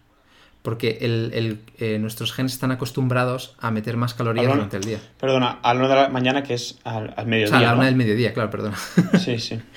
[0.62, 5.00] porque el, eh, nuestros genes están acostumbrados a meter más calorías durante el día.
[5.20, 7.56] Perdona, a la hora de la mañana que es al, mediodía.
[7.56, 8.78] O sea, a la una del mediodía, claro, perdona.
[9.20, 9.60] Sí, sí.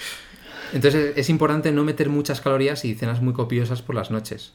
[0.74, 4.52] Entonces es importante no meter muchas calorías y cenas muy copiosas por las noches.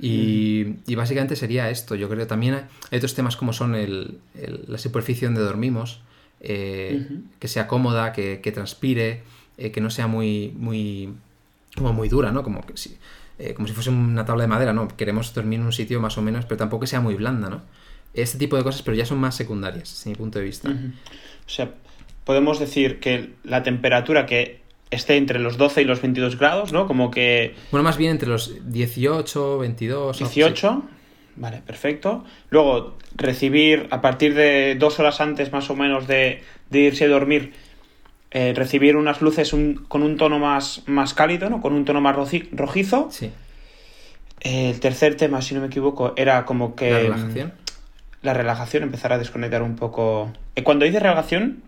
[0.00, 1.94] Y, y básicamente sería esto.
[1.94, 2.54] Yo creo que también
[2.90, 4.18] hay otros temas como son el,
[4.66, 6.00] la superficie donde dormimos,
[6.40, 7.08] eh,
[7.40, 9.22] que sea cómoda, que, que transpire,
[9.58, 11.14] eh, que no sea muy, muy,
[11.76, 12.42] como muy dura, ¿no?
[12.42, 12.96] Como que si,
[13.38, 14.86] eh, como si fuese una tabla de madera, ¿no?
[14.88, 17.62] Queremos dormir en un sitio más o menos, pero tampoco que sea muy blanda, ¿no?
[18.12, 20.70] Este tipo de cosas, pero ya son más secundarias, desde mi punto de vista.
[20.70, 21.74] O sea,
[22.24, 26.86] podemos decir que la temperatura que esté entre los 12 y los 22 grados, ¿no?
[26.86, 27.54] Como que...
[27.70, 30.18] Bueno, más bien entre los 18, 22...
[30.18, 30.82] 18,
[31.36, 32.24] vale, perfecto.
[32.50, 37.08] Luego, recibir a partir de dos horas antes más o menos de, de irse a
[37.08, 37.52] dormir
[38.32, 39.54] eh, recibir unas luces
[39.88, 41.62] con un tono más, más cálido, ¿no?
[41.62, 42.14] Con un tono más
[42.52, 43.08] rojizo.
[43.10, 43.30] Sí.
[44.40, 46.90] Eh, el tercer tema, si no me equivoco, era como que...
[46.90, 47.52] La relajación.
[48.20, 50.32] La relajación, empezar a desconectar un poco...
[50.54, 51.62] Eh, cuando dices relajación,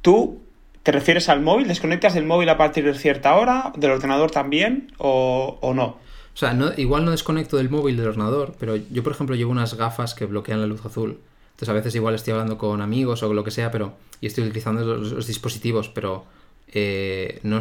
[0.00, 0.43] tú
[0.84, 4.92] te refieres al móvil, desconectas del móvil a partir de cierta hora, del ordenador también,
[4.98, 5.98] o, o no.
[6.34, 9.50] O sea, no, igual no desconecto del móvil del ordenador, pero yo, por ejemplo, llevo
[9.50, 11.18] unas gafas que bloquean la luz azul.
[11.54, 14.44] Entonces a veces igual estoy hablando con amigos o lo que sea, pero y estoy
[14.44, 16.24] utilizando los, dispositivos, pero
[16.68, 17.60] eh, no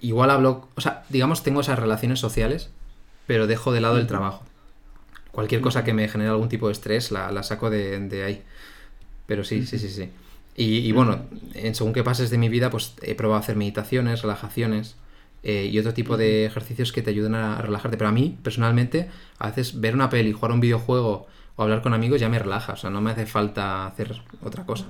[0.00, 2.70] igual hablo, o sea, digamos tengo esas relaciones sociales,
[3.26, 4.44] pero dejo de lado el trabajo.
[5.32, 8.42] Cualquier cosa que me genere algún tipo de estrés la, saco de, ahí.
[9.26, 10.10] Pero sí, sí, sí, sí.
[10.54, 11.22] Y, bueno,
[11.54, 14.96] en según qué pases de mi vida, pues he probado hacer meditaciones, relajaciones
[15.42, 17.96] eh, y otro tipo de ejercicios que te ayuden a relajarte.
[17.96, 21.94] Pero a mí, personalmente, a veces ver una peli, jugar un videojuego o hablar con
[21.94, 24.86] amigos ya me relaja, o sea, no me hace falta hacer otra cosa.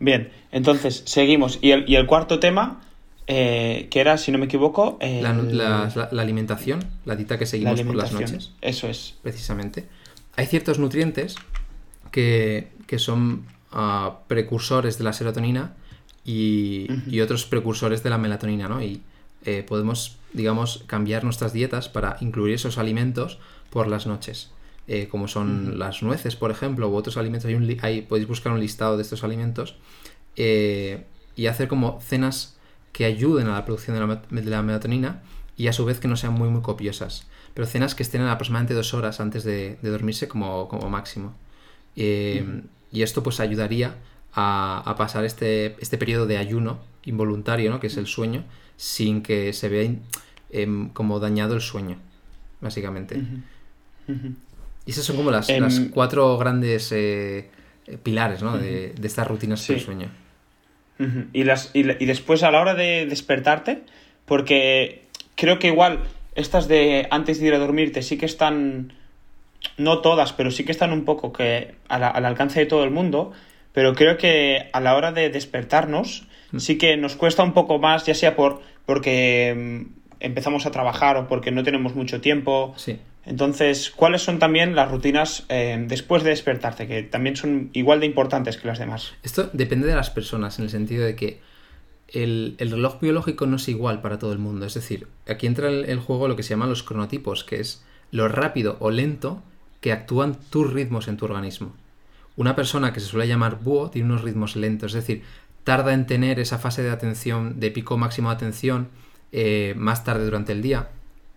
[0.00, 1.60] Bien, entonces seguimos.
[1.62, 2.80] Y el, y el cuarto tema,
[3.28, 4.98] eh, que era, si no me equivoco...
[5.00, 5.30] La,
[6.18, 8.50] alimentación, la dieta que seguimos por las noches.
[8.60, 9.14] Eso es.
[9.22, 9.86] Precisamente.
[10.36, 11.36] Hay ciertos nutrientes
[12.10, 15.74] que, son ah, precursores de la serotonina
[16.24, 18.82] y, y, otros precursores de la melatonina, ¿no?
[18.82, 19.02] Y
[19.44, 23.38] eh, podemos, digamos, cambiar nuestras dietas para incluir esos alimentos
[23.70, 24.50] por las noches.
[24.88, 27.48] Eh, como son las nueces, por ejemplo, u otros alimentos.
[27.48, 29.76] Hay un hay, podéis buscar un listado de estos alimentos
[30.36, 31.04] eh,
[31.36, 32.56] y hacer como cenas
[32.92, 35.22] que ayuden a la producción de la, melatonina
[35.56, 37.26] y a su vez que no sean muy, muy copiosas.
[37.54, 41.34] Pero cenas que estén aproximadamente dos horas antes de, dormirse como, como máximo.
[41.94, 43.94] Y esto pues ayudaría
[44.34, 47.80] a, a, pasar este, este periodo de ayuno involuntario, ¿no?
[47.80, 48.44] que es el sueño,
[48.76, 49.90] sin que se vea
[50.50, 51.98] em, como dañado el sueño,
[52.60, 53.20] básicamente.
[54.84, 57.48] Y esas son como las, em, cuatro grandes eh,
[58.02, 60.08] pilares de, estas rutinas del sueño.
[61.32, 63.82] y, las, y, después a la hora de despertarte,
[64.26, 65.04] porque
[65.36, 66.00] creo que igual
[66.34, 68.92] estas de antes de ir a dormirte sí que están,
[69.76, 73.32] no todas, pero sí que están un poco que al, alcance de todo el mundo,
[73.72, 76.58] pero creo que a la hora de despertarnos mm.
[76.58, 81.16] sí que nos cuesta un poco más, ya sea por porque mm, empezamos a trabajar
[81.16, 82.74] o porque no tenemos mucho tiempo.
[82.76, 82.98] Sí.
[83.24, 88.06] Entonces, ¿cuáles son también las rutinas eh, después de despertarte, que también son igual de
[88.06, 89.12] importantes que las demás?
[89.22, 91.40] Esto depende de las personas, en el sentido de que
[92.12, 94.66] el, reloj biológico no es igual para todo el mundo.
[94.66, 97.84] Es decir, aquí entra el, el, juego lo que se llaman los cronotipos, que es
[98.10, 99.42] lo rápido o lento
[99.80, 101.74] que actúan tus ritmos en tu organismo.
[102.36, 105.22] Una persona que se suele llamar búho tiene unos ritmos lentos, es decir,
[105.64, 108.88] tarda en tener esa fase de atención, de pico máximo de atención,
[109.32, 110.90] eh, más tarde durante el día.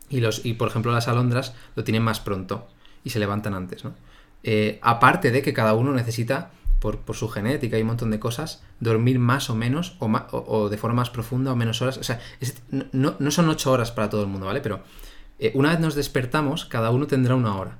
[0.09, 2.67] Y, los, y por ejemplo las alondras lo tienen más pronto
[3.03, 3.83] y se levantan antes.
[3.83, 3.93] ¿no?
[4.43, 8.63] Eh, aparte de que cada uno necesita, por, su genética y un montón de cosas,
[8.79, 11.97] dormir más o menos o, de forma más profunda o menos horas.
[11.97, 12.19] O sea,
[12.91, 14.61] no, son ocho horas para todo el mundo, ¿vale?
[14.61, 14.81] Pero
[15.39, 17.79] eh, una vez nos despertamos, cada uno tendrá una hora,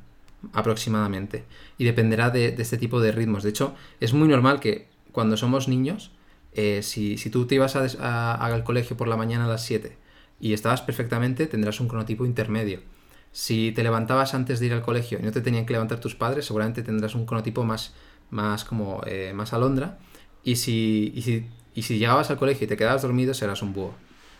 [0.53, 1.45] aproximadamente.
[1.77, 3.43] Y dependerá de, este tipo de ritmos.
[3.43, 6.11] De hecho, es muy normal que cuando somos niños,
[6.53, 9.97] eh, si, tú te ibas al colegio por la mañana a las 7
[10.39, 12.81] y estabas perfectamente, tendrás un cronotipo intermedio.
[13.31, 16.15] Si te levantabas antes de ir al colegio y no te tenían que levantar tus
[16.15, 17.93] padres, seguramente tendrás un cronotipo más,
[18.29, 19.97] más como eh, más alondra.
[20.43, 23.73] Y si, y si, y si llegabas al colegio y te quedabas dormido, serás un
[23.73, 23.93] búho.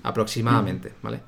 [0.03, 1.21] Aproximadamente, ¿vale?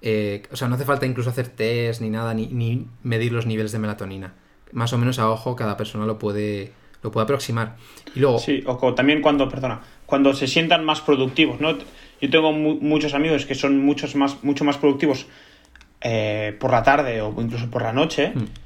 [0.00, 3.72] Eh, o sea, no hace falta incluso hacer test ni nada, ni, medir los niveles
[3.72, 4.34] de melatonina.
[4.72, 7.76] Más o menos a ojo cada persona lo puede, lo puede aproximar.
[8.14, 8.38] Y luego...
[8.38, 11.76] Sí, o también cuando, perdona, cuando se sientan más productivos, ¿no?
[12.20, 15.26] Yo tengo muchos amigos que son muchos más, mucho más productivos
[16.00, 18.32] eh, por la tarde o incluso por la noche.
[18.34, 18.63] Hmm.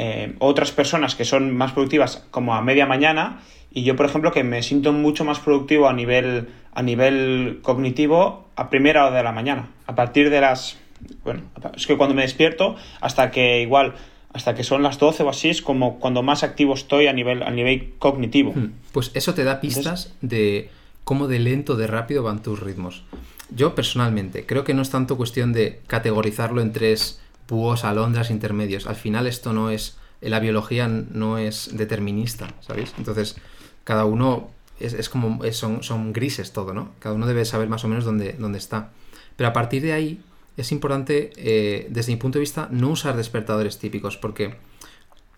[0.00, 3.40] Eh, otras personas que son más productivas como a media mañana
[3.72, 8.46] y yo, por ejemplo, que me siento mucho más productivo a nivel, a nivel cognitivo
[8.54, 9.70] a primera hora de la mañana.
[9.88, 10.78] A partir de las...
[11.24, 11.42] Bueno,
[11.74, 13.94] es que cuando me despierto, hasta que igual,
[14.32, 17.42] hasta que son las 12 o así, es como cuando más activo estoy a nivel,
[17.42, 18.52] a nivel cognitivo.
[18.54, 18.74] Hmm.
[18.92, 20.70] Pues eso te da pistas de
[21.02, 23.02] cómo de lento, de rápido van tus ritmos.
[23.50, 28.86] Yo personalmente creo que no es tanto cuestión de categorizarlo en tres púos, alondras, intermedios.
[28.86, 29.96] Al final esto no es...
[30.20, 32.92] La biología no es determinista, ¿sabéis?
[32.98, 33.36] Entonces,
[33.84, 36.90] cada uno es, como, son, son, grises todo, ¿no?
[36.98, 38.90] Cada uno debe saber más o menos dónde, dónde está.
[39.36, 40.20] Pero a partir de ahí
[40.56, 44.56] es importante, eh, desde mi punto de vista, no usar despertadores típicos, porque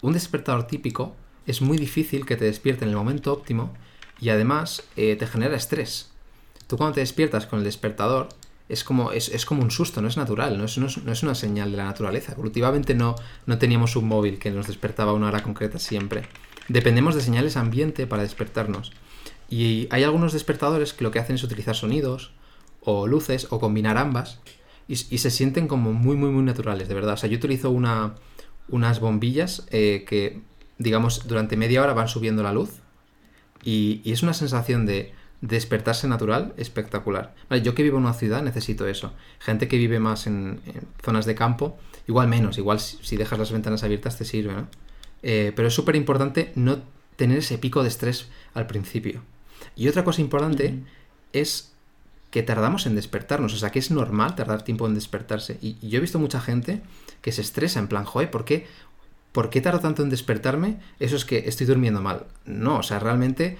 [0.00, 1.14] un despertador típico
[1.46, 3.72] es muy difícil que te despierte en el momento óptimo
[4.18, 6.10] y además eh, te genera estrés.
[6.66, 8.28] Tú cuando te despiertas con el despertador
[8.70, 11.72] es como, es, como un susto, no es natural, no es, no es, una señal
[11.72, 12.32] de la naturaleza.
[12.32, 13.16] Evolutivamente no,
[13.46, 16.22] no teníamos un móvil que nos despertaba a una hora concreta siempre.
[16.68, 18.92] Dependemos de señales ambiente para despertarnos.
[19.48, 22.32] Y hay algunos despertadores que lo que hacen es utilizar sonidos
[22.80, 24.38] o luces o combinar ambas
[24.86, 27.14] y, se sienten como muy, muy, muy naturales, de verdad.
[27.14, 28.14] O sea, yo utilizo una,
[28.68, 30.42] unas bombillas eh, que,
[30.78, 32.80] digamos, durante media hora van subiendo la luz
[33.62, 37.34] y, es una sensación de despertarse natural espectacular.
[37.62, 39.12] yo que vivo en una ciudad necesito eso.
[39.38, 40.60] Gente que vive más en,
[41.02, 44.68] zonas de campo, igual menos, igual si, si, dejas las ventanas abiertas te sirve, ¿no?
[45.22, 46.80] Eh, pero es súper importante no
[47.16, 49.22] tener ese pico de estrés al principio.
[49.76, 50.82] Y otra cosa importante
[51.32, 51.72] es
[52.30, 55.58] que tardamos en despertarnos, o sea que es normal tardar tiempo en despertarse.
[55.60, 56.82] Y, yo he visto mucha gente
[57.22, 58.66] que se estresa en plan, joder, ¿por qué,
[59.32, 60.78] ¿por qué tardo tanto en despertarme?
[60.98, 62.26] Eso es que estoy durmiendo mal.
[62.44, 63.56] No, o sea, realmente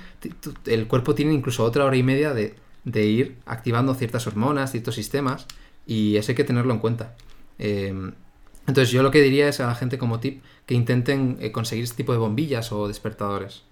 [0.66, 2.54] el cuerpo tiene incluso otra hora y media de,
[2.84, 5.46] de ir activando ciertas hormonas, ciertos sistemas,
[5.86, 7.16] y eso hay que tenerlo en cuenta.
[7.58, 8.12] Eh,
[8.66, 11.84] entonces yo lo que diría es a la gente como tip que intenten eh, conseguir
[11.84, 13.64] este tipo de bombillas o despertadores.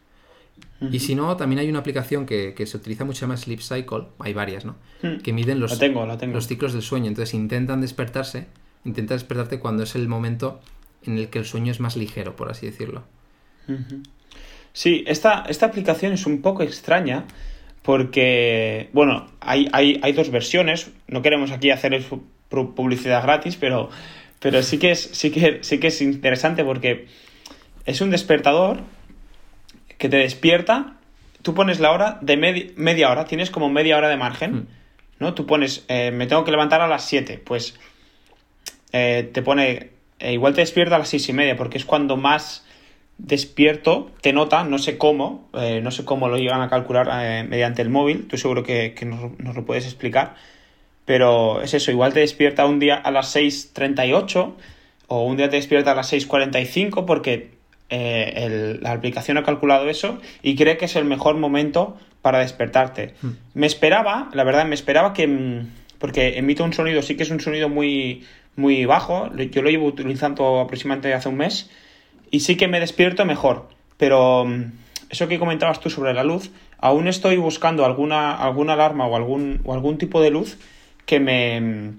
[0.80, 4.32] Y si no, también hay una aplicación que, se utiliza mucho, llama Sleep Cycle, hay
[4.32, 4.76] varias, ¿no?
[5.02, 5.18] Hmm.
[5.18, 7.06] Que miden los, los ciclos del sueño.
[7.06, 8.46] Entonces intentan despertarse,
[8.84, 10.60] intenta despertarte cuando es el momento
[11.08, 13.04] en el que el sueño es más ligero, por así decirlo.
[14.72, 17.24] Sí, esta, esta aplicación es un poco extraña
[17.82, 22.00] porque, bueno, hay, hay, hay dos versiones, no queremos aquí hacer
[22.48, 23.90] publicidad gratis, pero
[24.40, 27.06] pero sí que es, sí que, sí que es interesante porque
[27.86, 28.80] es un despertador
[29.96, 30.94] que te despierta.
[31.42, 32.36] Tú pones la hora de
[32.76, 34.66] media hora, tienes como media hora de margen, hmm.
[35.18, 35.34] ¿no?
[35.34, 37.74] Tú pones, eh, me tengo que levantar a las 7, pues
[38.92, 42.16] eh, te pone, eh, igual te despierta a las seis y media, porque es cuando
[42.16, 42.64] más
[43.18, 47.90] despierto te nota, no sé cómo, no sé cómo lo llegan a calcular mediante el
[47.90, 50.36] móvil, tú seguro que, nos, nos, lo puedes explicar,
[51.04, 54.54] pero es eso, igual te despierta un día a las 6.38
[55.08, 57.58] o un día te despierta a las 6.45 porque
[57.90, 63.14] eh, la aplicación ha calculado eso y cree que es el mejor momento para despertarte.
[63.22, 63.30] Hmm.
[63.54, 65.26] Me esperaba, la verdad, me esperaba que...
[65.26, 68.24] Mm, porque emite un sonido, sí que es un sonido muy,
[68.58, 71.70] muy bajo, yo lo llevo utilizando aproximadamente hace un mes
[72.32, 74.72] y sí que me despierto mejor, pero mm,
[75.10, 79.60] eso que comentabas tú sobre la luz, aún estoy buscando alguna, alguna alarma o algún,
[79.64, 80.58] o algún tipo de luz
[81.06, 81.92] que me,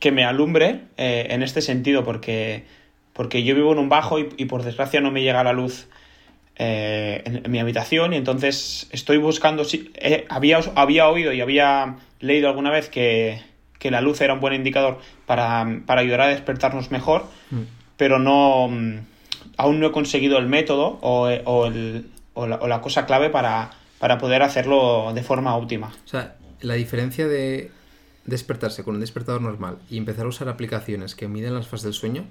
[0.00, 2.64] que me alumbre eh, en este sentido, porque,
[3.12, 5.88] porque yo vivo en un bajo y, por desgracia no me llega la luz
[6.56, 11.96] eh, en, mi habitación y entonces estoy buscando, si, eh, había, había oído y había
[12.18, 13.42] leído alguna vez que,
[13.82, 17.62] la luz era un buen indicador para, ayudar a despertarnos mejor, mm.
[17.96, 18.68] pero no
[19.56, 21.42] aún no he conseguido el método o, el,
[22.34, 25.92] o, la, o la, cosa clave para, para poder hacerlo de forma óptima.
[26.04, 27.70] O sea, la diferencia de
[28.24, 31.94] despertarse con un despertador normal y empezar a usar aplicaciones que miden las fases del
[31.94, 32.24] sueño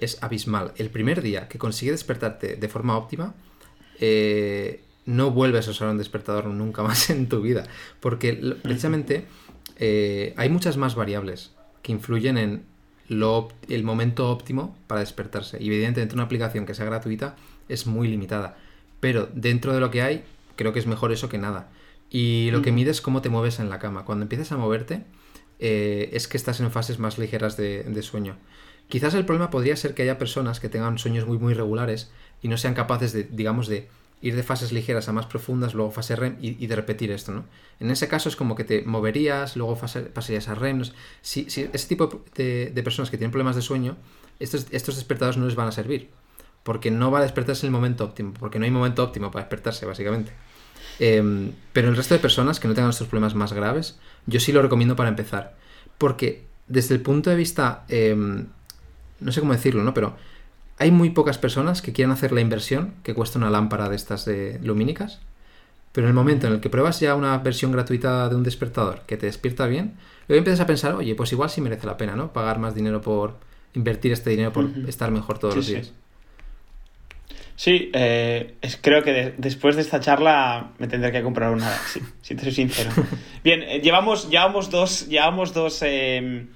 [0.00, 0.72] es abismal.
[0.76, 3.34] El primer día que consigue despertarte de forma óptima,
[4.00, 7.64] eh, no vuelves a usar un despertador nunca más en tu vida.
[8.00, 8.32] Porque
[8.62, 9.26] precisamente
[9.76, 11.52] eh, hay muchas más variables
[11.82, 12.64] que influyen en
[13.08, 15.62] lo, el momento óptimo para despertarse.
[15.62, 17.36] Y evidentemente una aplicación que sea gratuita
[17.68, 18.56] es muy limitada.
[19.00, 20.24] Pero dentro de lo que hay,
[20.56, 21.68] creo que es mejor eso que nada.
[22.10, 24.04] Y lo que mide es cómo te mueves en la cama.
[24.04, 25.02] Cuando empiezas a moverte,
[25.58, 28.36] eh, es que estás en fases más ligeras de, de, sueño.
[28.88, 32.10] Quizás el problema podría ser que haya personas que tengan sueños muy, muy regulares
[32.42, 33.88] y no sean capaces de, digamos, de
[34.22, 37.44] ir de fases ligeras a más profundas, luego fase REM y, de repetir esto, ¿no?
[37.80, 39.76] En ese caso es como que te moverías, luego
[40.14, 40.84] pasarías a REM.
[41.20, 43.96] Si, ese tipo de, personas que tienen problemas de sueño,
[44.38, 46.10] estos, despertadores no les van a servir,
[46.62, 49.44] porque no va a despertarse en el momento óptimo, porque no hay momento óptimo para
[49.44, 50.32] despertarse, básicamente.
[51.00, 54.52] Em, pero el resto de personas que no tengan estos problemas más graves, yo sí
[54.52, 55.56] lo recomiendo para empezar,
[55.98, 58.46] porque desde el punto de vista, em,
[59.18, 59.92] no sé cómo decirlo, ¿no?
[59.92, 60.16] Pero
[60.78, 64.24] hay muy pocas personas que quieran hacer la inversión que cuesta una lámpara de estas
[64.24, 65.20] de lumínicas,
[65.92, 69.02] pero en el momento en el que pruebas ya una versión gratuita de un despertador
[69.06, 69.94] que te despierta bien,
[70.28, 72.32] luego empiezas a pensar, oye, pues igual sí merece la pena, ¿no?
[72.32, 73.36] Pagar más dinero por
[73.74, 75.92] invertir este dinero por estar mejor todos los días.
[77.54, 81.70] Sí, eh, creo que después de esta charla me tendré que comprar una,
[82.22, 82.90] si te soy sincero.
[83.44, 86.48] Bien, eh, llevamos, llevamos dos, llevamos dos em,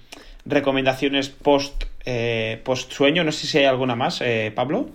[0.47, 3.25] recomendaciones post eh, post sueño.
[3.25, 4.89] No sé si hay alguna más, eh, Pablo.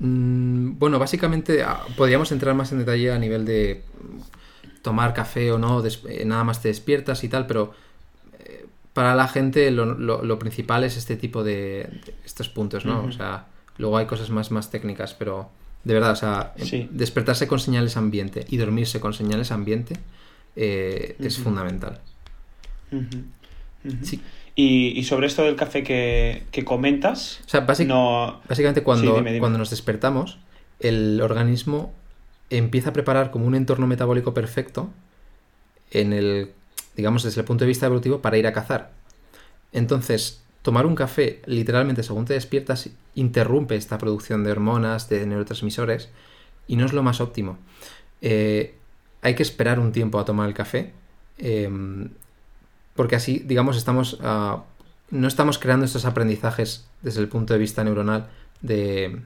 [0.00, 3.84] Mm, bueno, básicamente ah, podríamos entrar más en detalle a nivel de
[4.82, 7.72] tomar café o no, eh, nada más te despiertas y tal, pero
[8.92, 11.88] para la gente lo, principal es este tipo de,
[12.24, 13.04] estos puntos, ¿no?
[13.04, 13.46] O sea,
[13.78, 15.48] luego hay cosas más, más técnicas, pero
[15.84, 16.54] de verdad, o sea,
[16.90, 19.96] despertarse con señales ambiente y dormirse con señales ambiente
[20.56, 22.00] es fundamental.
[24.02, 24.20] Sí.
[24.62, 27.40] Y, sobre esto del café que, comentas.
[27.46, 30.38] O sea, básicamente cuando, cuando nos despertamos,
[30.80, 31.92] el organismo
[32.50, 34.90] empieza a preparar como un entorno metabólico perfecto
[35.90, 36.50] en el,
[36.96, 38.90] digamos, desde el punto de vista evolutivo para ir a cazar.
[39.72, 46.10] Entonces, tomar un café, literalmente, según te despiertas, interrumpe esta producción de hormonas, de neurotransmisores,
[46.66, 47.58] y no es lo más óptimo.
[48.20, 48.74] Eh,
[49.22, 50.92] hay que esperar un tiempo a tomar el café.
[51.38, 52.10] Em,
[52.94, 54.64] porque así, digamos, estamos, ah,
[55.10, 58.28] no estamos creando estos aprendizajes desde el punto de vista neuronal
[58.60, 59.20] de,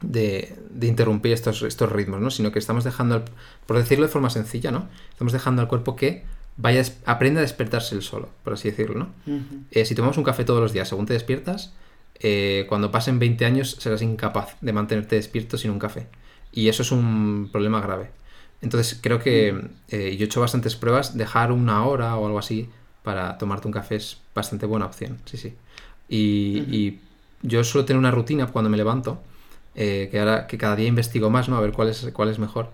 [0.00, 2.30] de, interrumpir estos, estos ritmos, ¿no?
[2.30, 3.24] Sino que estamos dejando,
[3.66, 4.88] por decirlo de forma sencilla, ¿no?
[5.10, 6.24] Estamos dejando al cuerpo que
[6.56, 9.08] vaya, aprenda a despertarse el solo, por así decirlo, ¿no?
[9.70, 11.72] Eh, si tomamos un café todos los días según te despiertas,
[12.18, 16.06] eh, cuando pasen 20 años serás incapaz de mantenerte despierto sin un café.
[16.52, 18.10] Y eso es un problema grave.
[18.60, 22.68] Entonces creo que eh, yo he hecho bastantes pruebas, dejar una hora o algo así
[23.02, 25.54] para tomarte un café es bastante buena opción, sí, sí.
[26.08, 26.98] Y,
[27.42, 29.22] yo suelo tener una rutina cuando me levanto,
[29.74, 31.56] eh, que ahora que cada día investigo más, ¿no?
[31.56, 32.70] A ver cuál es, cuál es mejor.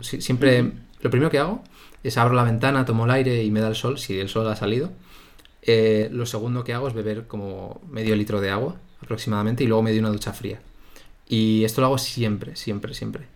[0.00, 1.62] siempre, lo primero que hago
[2.02, 4.48] es abro la ventana, tomo el aire y me da el sol, si el sol
[4.48, 4.90] ha salido.
[5.62, 9.82] Eh, lo segundo que hago es beber como medio litro de agua aproximadamente y luego
[9.82, 10.60] me doy una ducha fría.
[11.28, 13.26] Y esto lo hago siempre, siempre, siempre.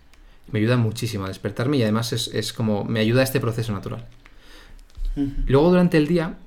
[0.50, 3.72] Me ayuda muchísimo a despertarme y además es, es como me ayuda a este proceso
[3.72, 4.06] natural.
[5.46, 6.38] Luego durante el día,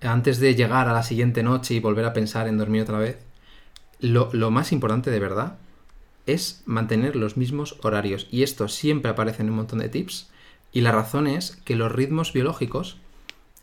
[0.00, 3.18] antes de llegar a la siguiente noche y volver a pensar en dormir otra vez,
[4.00, 5.58] lo, más importante de verdad
[6.26, 8.26] es mantener los mismos horarios.
[8.30, 10.30] Y esto siempre aparece en un montón de tips.
[10.72, 12.96] Y la razón es que los ritmos biológicos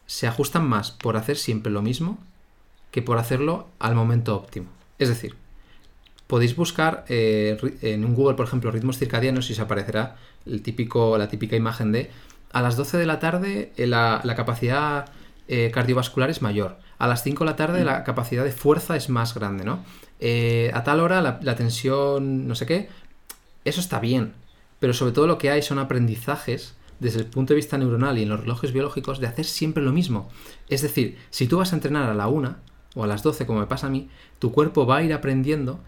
[0.05, 2.19] se ajustan más por hacer siempre lo mismo
[2.91, 4.67] que por hacerlo al momento óptimo.
[4.97, 5.35] Es decir,
[6.27, 11.17] podéis buscar eh, en un Google, por ejemplo, ritmos circadianos y os aparecerá el típico,
[11.17, 12.09] la típica imagen de
[12.51, 15.09] a las 12 de la tarde eh, la, capacidad
[15.47, 16.77] eh, cardiovascular es mayor.
[16.97, 19.83] A las 5 de la tarde la capacidad de fuerza es más grande, ¿no?
[20.19, 22.89] Eh, a tal hora la, tensión, no sé qué.
[23.65, 24.33] Eso está bien.
[24.79, 28.23] Pero sobre todo lo que hay son aprendizajes desde el punto de vista neuronal y
[28.23, 30.29] en los relojes biológicos de hacer siempre lo mismo.
[30.67, 32.55] Es decir, si tú vas a entrenar a la 1
[32.95, 35.79] o a las 12, como me pasa a mí, tu cuerpo va a ir aprendiendo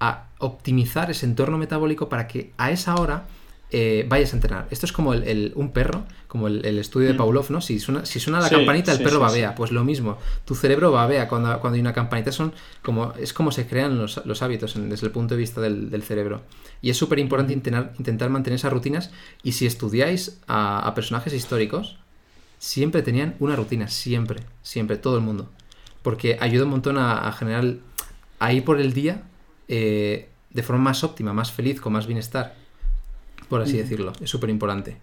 [0.00, 3.24] a optimizar ese entorno metabólico para que a esa hora
[3.72, 4.66] eh, vayas a entrenar.
[4.70, 7.18] Esto es como el, un perro, como el, estudio de mm.
[7.18, 7.60] Pavlov, ¿no?
[7.60, 9.54] Si suena, si suena la campanita, el perro babea.
[9.54, 10.18] Pues lo mismo.
[10.44, 12.32] Tu cerebro babea cuando, cuando hay una campanita.
[12.32, 12.52] Son
[12.82, 16.42] como, es como se crean los, hábitos desde el punto de vista del, cerebro.
[16.82, 19.12] Y es súper importante intentar, intentar, mantener esas rutinas.
[19.44, 21.96] Y si estudiáis a, personajes históricos,
[22.58, 23.86] siempre tenían una rutina.
[23.86, 25.48] Siempre, siempre, todo el mundo.
[26.02, 27.76] Porque ayuda un montón a, generar,
[28.40, 29.22] a ir por el día
[29.68, 32.58] eh, de forma más óptima, más feliz, con más bienestar
[33.50, 34.12] por así decirlo.
[34.22, 34.96] Es súper importante.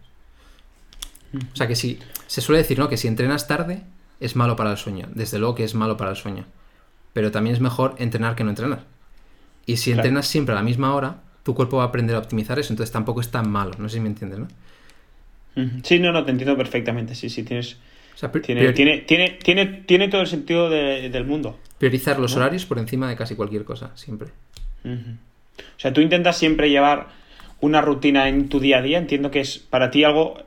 [1.54, 2.88] O sea que si se suele decir, ¿no?
[2.88, 3.84] Que si entrenas tarde
[4.20, 5.08] es malo para el sueño.
[5.14, 6.46] Desde luego que es malo para el sueño.
[7.14, 8.86] Pero también es mejor entrenar que no entrenar.
[9.66, 12.58] Y si entrenas siempre a la misma hora, tu cuerpo va a aprender a optimizar
[12.58, 12.72] eso.
[12.72, 13.74] Entonces tampoco es tan malo.
[13.78, 14.48] No sé si me entiendes, ¿no?
[15.84, 17.16] Sí, no, no, te entiendo perfectamente.
[17.16, 17.78] Sí, sí, tienes,
[18.44, 19.00] tiene, tiene,
[19.40, 21.60] tiene, tiene, todo el sentido del mundo.
[21.80, 24.30] Priorizar los horarios por encima de casi cualquier cosa, siempre.
[24.86, 27.08] O sea, tú intentas siempre llevar
[27.60, 28.98] una rutina en tu día a día.
[28.98, 30.44] Entiendo que es para ti algo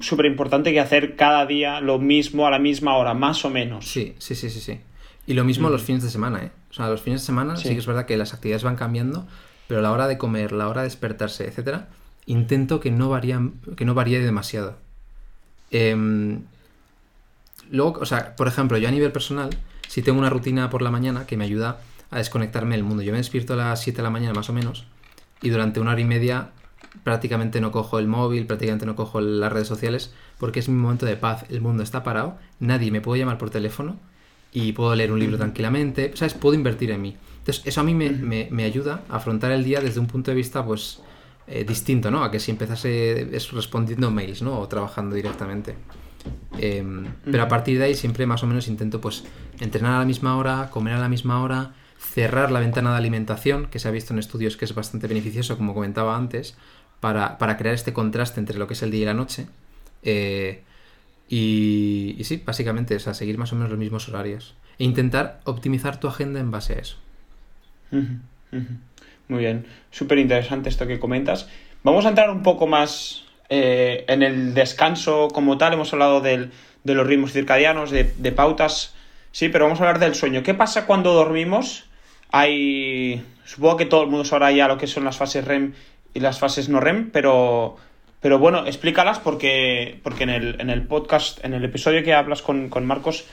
[0.00, 3.86] súper importante que hacer cada día lo mismo a la misma hora, más o menos.
[3.86, 4.80] Sí, sí, sí, sí, sí.
[5.26, 6.50] Y lo mismo los fines de semana, ¿eh?
[6.70, 7.68] O sea, los fines de semana sí.
[7.68, 9.26] que es verdad que las actividades van cambiando,
[9.68, 11.88] pero la hora de comer, la hora de despertarse, etcétera,
[12.26, 14.76] intento que no, varían, que no varíe demasiado.
[15.70, 16.42] Em,
[17.70, 19.50] luego, o sea, por ejemplo, yo a nivel personal,
[19.88, 23.02] si tengo una rutina por la mañana que me ayuda a desconectarme del mundo.
[23.02, 24.86] Yo me despierto a las 7 de la mañana más o menos
[25.42, 26.50] y durante una hora y media
[27.02, 31.06] prácticamente no cojo el móvil, prácticamente no cojo las redes sociales porque es mi momento
[31.06, 31.44] de paz.
[31.50, 33.96] El mundo está parado, nadie me puede llamar por teléfono
[34.52, 36.34] y puedo leer un libro tranquilamente, ¿sabes?
[36.34, 37.16] Puedo invertir en mí.
[37.38, 40.64] Entonces, eso a mí me, ayuda a afrontar el día desde un punto de vista,
[40.64, 41.00] pues,
[41.46, 42.24] eh, distinto, ¿no?
[42.24, 44.58] A que si empezase respondiendo mails, ¿no?
[44.58, 45.74] O trabajando directamente.
[46.58, 49.24] Em, pero a partir de ahí siempre más o menos intento, pues,
[49.60, 51.74] entrenar a la misma hora, comer a la misma hora,
[52.04, 55.56] cerrar la ventana de alimentación, que se ha visto en estudios que es bastante beneficioso,
[55.56, 56.56] como comentaba antes,
[57.00, 59.46] para, crear este contraste entre lo que es el día y la noche.
[60.02, 60.62] Eh,
[61.28, 64.54] y, sí, básicamente, es a seguir más o menos los mismos horarios.
[64.78, 66.96] E intentar optimizar tu agenda en base a eso.
[69.28, 71.48] Muy bien, súper interesante esto que comentas.
[71.82, 75.72] Vamos a entrar un poco más eh, en el descanso como tal.
[75.72, 76.50] Hemos hablado de
[76.84, 78.94] los ritmos circadianos, de pautas,
[79.32, 80.42] sí, pero vamos a hablar del sueño.
[80.42, 81.84] ¿Qué pasa cuando dormimos?
[82.36, 83.24] Hay.
[83.44, 85.72] Supongo que todo el mundo sabrá ya lo que son las fases REM
[86.14, 87.76] y las fases no REM, pero.
[88.20, 92.42] Pero bueno, explícalas porque, porque en, el, en el podcast, en el episodio que hablas
[92.42, 93.26] con, Marcos,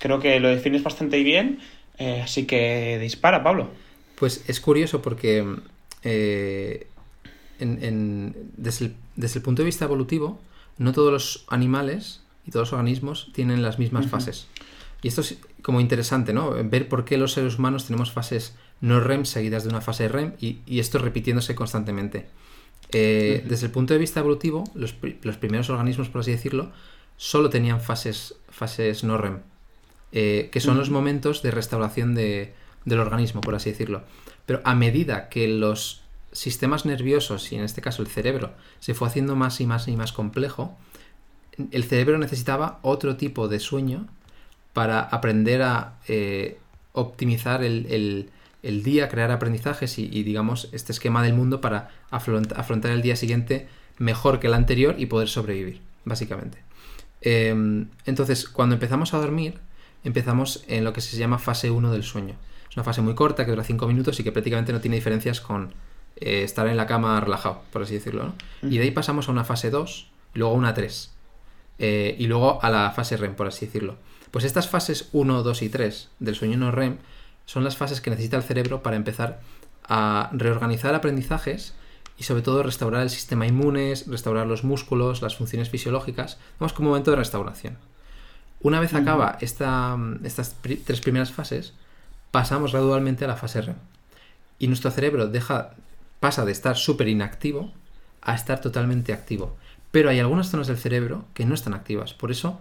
[0.00, 1.60] creo que lo defines bastante bien.
[1.98, 3.70] Eh, así que dispara, Pablo.
[4.16, 5.46] Pues es curioso porque
[6.02, 6.88] eh,
[7.60, 10.40] desde, el, punto de vista evolutivo,
[10.78, 14.48] no todos los animales y todos los organismos tienen las mismas fases.
[15.02, 16.52] Y esto es como interesante, ¿no?
[16.64, 20.34] Ver por qué los seres humanos tenemos fases no REM seguidas de una fase REM
[20.40, 22.26] y, esto repitiéndose constantemente.
[22.90, 26.72] Eh, desde el punto de vista evolutivo, los, primeros organismos, por así decirlo,
[27.16, 29.38] solo tenían fases, fases no REM,
[30.10, 32.52] eh, que son los momentos de restauración del
[32.98, 34.02] organismo, por así decirlo.
[34.44, 36.02] Pero a medida que los
[36.32, 39.96] sistemas nerviosos, y en este caso el cerebro, se fue haciendo más y más y
[39.96, 40.76] más complejo,
[41.70, 44.08] el cerebro necesitaba otro tipo de sueño
[44.72, 46.58] para aprender a eh,
[46.92, 48.30] optimizar el,
[48.62, 53.68] día, crear aprendizajes y, digamos, este esquema del mundo para afrontar el día siguiente
[53.98, 56.58] mejor que el anterior y poder sobrevivir, básicamente.
[57.20, 59.58] Em, entonces, cuando empezamos a dormir,
[60.04, 62.34] empezamos en lo que se llama fase 1 del sueño.
[62.68, 65.40] Es una fase muy corta que dura 5 minutos y que prácticamente no tiene diferencias
[65.40, 65.72] con
[66.16, 68.32] eh, estar en la cama relajado, por así decirlo.
[68.62, 71.10] Y de ahí pasamos a una fase 2, luego a una 3.
[71.78, 73.96] Eh, y luego a la fase REM, por así decirlo.
[74.30, 76.98] Pues estas fases 1, 2 y 3 del sueño no REM
[77.44, 79.40] son las fases que necesita el cerebro para empezar
[79.84, 81.74] a reorganizar aprendizajes
[82.16, 86.38] y sobre todo restaurar el sistema inmune, restaurar los músculos, las funciones fisiológicas.
[86.58, 87.78] Vamos como un momento de restauración.
[88.60, 91.74] Una vez acaba esta, estas tres primeras fases,
[92.30, 93.76] pasamos gradualmente a la fase REM.
[94.58, 95.74] Y nuestro cerebro deja,
[96.20, 97.72] pasa de estar súper inactivo
[98.20, 99.56] a estar totalmente activo.
[99.92, 102.14] Pero hay algunas zonas del cerebro que no están activas.
[102.14, 102.58] Por eso,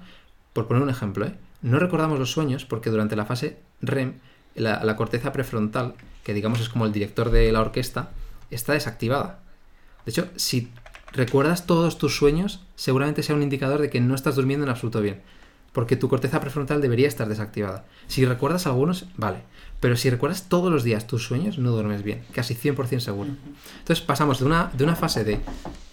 [0.53, 1.33] por poner un ejemplo, ¿eh?
[1.63, 4.13] No recordamos los sueños porque durante la fase REM
[4.55, 8.11] la, corteza prefrontal, que digamos es como el director de la orquesta,
[8.49, 9.39] está desactivada.
[10.05, 10.71] De hecho, si
[11.13, 15.01] recuerdas todos tus sueños, seguramente sea un indicador de que no estás durmiendo en absoluto
[15.01, 15.21] bien.
[15.71, 17.85] Porque tu corteza prefrontal debería estar desactivada.
[18.07, 19.43] Si recuerdas algunos, vale.
[19.79, 22.25] Pero si recuerdas todos los días tus sueños, no duermes bien.
[22.33, 23.29] Casi 100% seguro.
[23.79, 25.39] Entonces pasamos de una, de una fase de,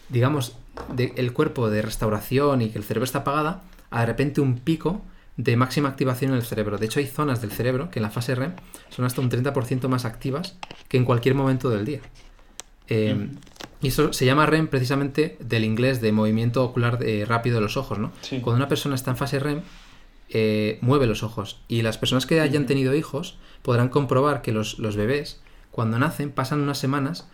[0.09, 0.57] digamos,
[0.97, 5.03] el cuerpo de restauración y que el cerebro está apagada, a de repente un pico
[5.39, 6.79] de máxima activación en el cerebro.
[6.79, 8.55] De hecho, hay zonas del cerebro que en la fase REM
[8.91, 10.57] son hasta un 30% más activas
[10.89, 12.01] que en cualquier momento del día.
[12.89, 13.39] Eh, mm.
[13.81, 17.77] Y eso se llama REM precisamente del inglés de movimiento ocular eh, rápido de los
[17.77, 18.13] ojos, ¿no?
[18.43, 19.63] Cuando una persona está en fase REM,
[20.31, 21.61] eh, mueve los ojos.
[21.69, 26.33] Y las personas que hayan tenido hijos podrán comprobar que los, los, bebés, cuando nacen,
[26.33, 27.29] pasan unas semanas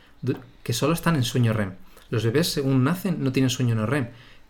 [0.62, 1.72] que solo están en sueño REM.
[2.10, 4.08] Los bebés, según nacen, no tienen sueño no REM.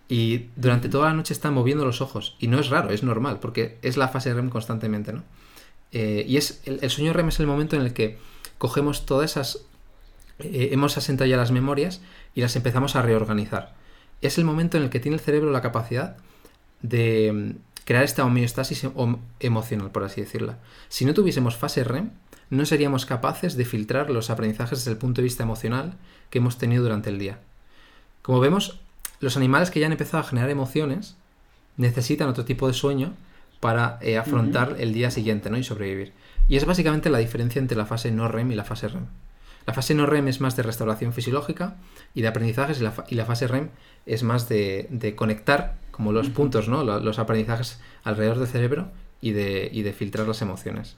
[0.09, 2.37] Y durante toda la noche están moviendo los ojos.
[2.39, 5.23] Y no es raro, es normal, porque es la fase REM constantemente, ¿no?
[5.93, 8.19] Eh, y es el, sueño REM es el momento en el que
[8.59, 9.61] cogemos todas esas...
[10.41, 12.03] Eh, hemos asentado las memorias
[12.35, 13.75] y las empezamos a reorganizar.
[14.21, 16.17] Es el momento en el que tiene el cerebro la capacidad
[16.83, 18.89] de mm, crear esta homeostasis
[19.41, 20.59] emocional, por así decirla.
[20.89, 22.11] Si no tuviésemos fase REM,
[22.51, 25.95] no seríamos capaces de filtrar los aprendizajes desde el punto de vista emocional
[26.31, 27.39] que hemos tenido durante el día.
[28.23, 28.81] Como vemos,
[29.21, 31.17] los animales que ya han empezado a generar emociones
[31.77, 33.15] necesitan otro tipo de sueño
[33.61, 35.57] para eh, afrontar el día siguiente ¿no?
[35.57, 36.13] y sobrevivir.
[36.49, 39.07] Y es básicamente la diferencia entre la fase no REM y la fase REM.
[39.67, 41.77] La fase no REM es más de restauración fisiológica
[42.13, 43.71] y de aprendizajes y la, y la fase REM
[44.05, 46.85] es más de, conectar como los puntos, ¿no?
[46.85, 48.91] los, aprendizajes alrededor del cerebro
[49.23, 50.97] y de, y de filtrar las emociones.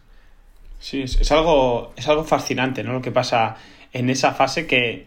[0.78, 2.92] Sí, es, algo, es algo fascinante, ¿no?
[2.92, 3.56] Lo que pasa
[3.92, 5.06] en esa fase que,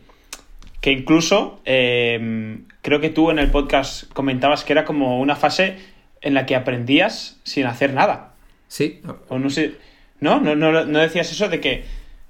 [0.82, 5.78] que incluso em, creo que tú en el podcast comentabas que era como una fase
[6.22, 8.34] en la que aprendías sin hacer nada.
[8.68, 9.02] Sí.
[9.30, 9.76] O no sé.
[10.20, 10.40] ¿No?
[10.40, 11.84] ¿No, no, no decías eso de que.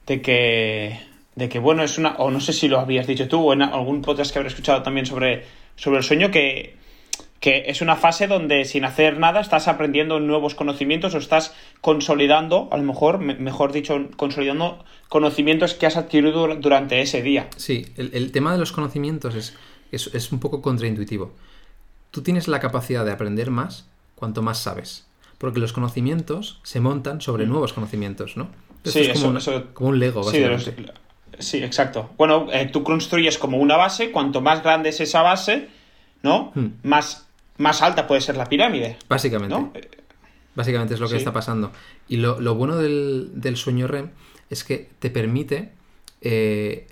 [0.05, 0.99] de que.
[1.35, 2.15] de que bueno, es una.
[2.17, 4.83] o no sé si lo habías dicho tú, o en algún podcast que habré escuchado
[4.83, 6.78] también sobre, sobre el sueño, que
[7.39, 12.67] que es una fase donde sin hacer nada estás aprendiendo nuevos conocimientos o estás consolidando,
[12.71, 17.47] a lo mejor, mejor dicho, consolidando conocimientos que has adquirido durante ese día.
[17.55, 19.55] Sí, el, tema de los conocimientos es,
[19.91, 21.33] es, un poco contraintuitivo.
[22.11, 27.21] Tú tienes la capacidad de aprender más cuanto más sabes, porque los conocimientos se montan
[27.21, 27.49] sobre mm.
[27.49, 28.49] nuevos conocimientos, ¿no?
[28.83, 29.39] sí, es como,
[29.73, 30.75] como, un Lego, básicamente.
[31.37, 32.09] Sí, sí exacto.
[32.17, 35.69] Bueno, eh, tú construyes como una base, cuanto más grande es esa base,
[36.21, 36.51] ¿no?
[36.53, 36.67] Hmm.
[36.83, 37.28] Más
[37.59, 38.97] más alta puede ser la pirámide.
[39.07, 39.55] Básicamente.
[40.55, 41.71] Básicamente es lo que está pasando.
[42.07, 44.09] Y lo, bueno del, sueño REM
[44.49, 45.71] es que te permite
[46.21, 46.87] eh,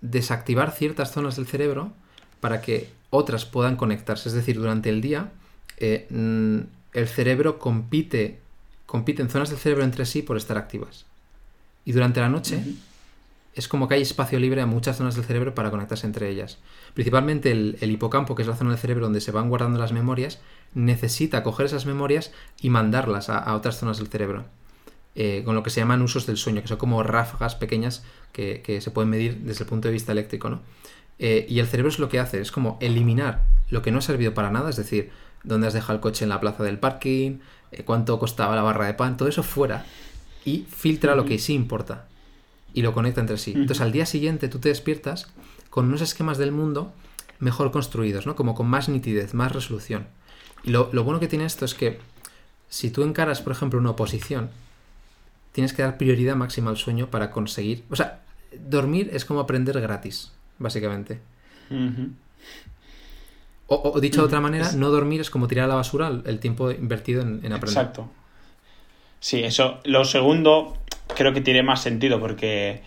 [0.00, 1.92] desactivar ciertas zonas del cerebro
[2.40, 4.28] para que otras puedan conectarse.
[4.30, 5.32] Es decir, durante el día
[5.76, 6.60] eh, mm,
[6.94, 8.40] el cerebro compite,
[8.86, 11.04] compite en zonas del cerebro entre sí por estar activas.
[11.84, 12.62] Y durante la noche
[13.54, 16.58] es como que hay espacio libre a muchas zonas del cerebro para conectarse entre ellas.
[16.94, 20.40] Principalmente el, hipocampo, que es la zona del cerebro donde se van guardando las memorias,
[20.74, 24.44] necesita coger esas memorias y mandarlas a, otras zonas del cerebro.
[25.16, 28.78] Eh, con lo que se llaman usos del sueño, que son como ráfagas pequeñas que,
[28.80, 30.50] se pueden medir desde el punto de vista eléctrico.
[30.50, 30.60] ¿no?
[31.18, 34.02] Eh, y el cerebro es lo que hace, es como eliminar lo que no ha
[34.02, 35.10] servido para nada, es decir,
[35.42, 37.38] dónde has dejado el coche en la plaza del parking,
[37.72, 39.84] eh, cuánto costaba la barra de pan, todo eso fuera,
[40.44, 42.06] y filtra lo que sí importa
[42.72, 43.52] y lo conecta entre sí.
[43.52, 45.30] Entonces al día siguiente tú te despiertas
[45.70, 46.92] con unos esquemas del mundo
[47.38, 48.36] mejor construidos, ¿no?
[48.36, 50.06] Como con más nitidez, más resolución.
[50.62, 51.98] Y lo, bueno que tiene esto es que
[52.68, 54.50] si tú encaras, por ejemplo, una oposición,
[55.52, 57.84] tienes que dar prioridad máxima al sueño para conseguir...
[57.90, 58.20] O sea,
[58.52, 61.20] dormir es como aprender gratis, básicamente.
[63.66, 66.70] o, dicho de otra manera, no dormir es como tirar a la basura el tiempo
[66.70, 67.68] invertido en, en aprender.
[67.68, 68.10] Exacto.
[69.20, 69.80] Sí, eso.
[69.84, 70.76] Lo segundo
[71.14, 72.82] creo que tiene más sentido porque,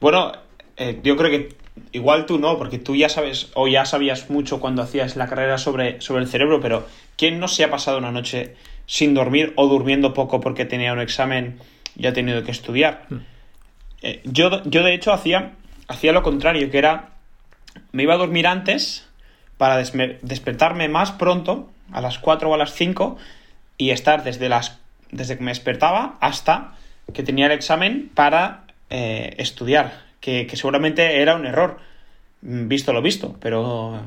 [0.00, 0.32] bueno,
[0.76, 1.56] eh, yo creo que
[1.92, 5.58] igual tú no, porque tú ya sabes o ya sabías mucho cuando hacías la carrera
[5.58, 8.56] sobre, sobre el cerebro, pero ¿quién no se ha pasado una noche
[8.86, 11.58] sin dormir o durmiendo poco porque tenía un examen
[11.96, 13.06] y ha tenido que estudiar?
[13.08, 13.18] Hmm.
[14.02, 15.52] Eh, yo, yo, de hecho, hacía,
[15.88, 17.10] hacía lo contrario, que era,
[17.92, 19.08] me iba a dormir antes
[19.56, 23.16] para despertarme más pronto, a las 4 o a las 5,
[23.76, 24.78] y estar desde, las,
[25.10, 26.74] desde que me despertaba hasta
[27.12, 31.78] que tenía el examen para eh, estudiar, que, seguramente era un error,
[32.42, 34.00] mm, visto lo visto, pero,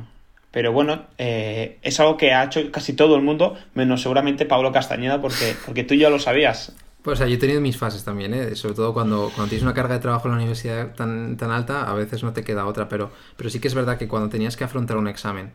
[0.51, 4.72] pero bueno, eh, es algo que ha hecho casi todo el mundo, menos seguramente Pablo
[4.72, 6.76] Castañeda, porque, porque tú ya lo sabías.
[7.01, 8.55] Pues yo he tenido mis fases también, ¿eh?
[8.55, 11.89] sobre todo cuando, cuando tienes una carga de trabajo en la universidad tan, tan alta,
[11.89, 14.55] a veces no te queda otra, pero, pero sí que es verdad que cuando tenías
[14.55, 15.51] que afrontar un examen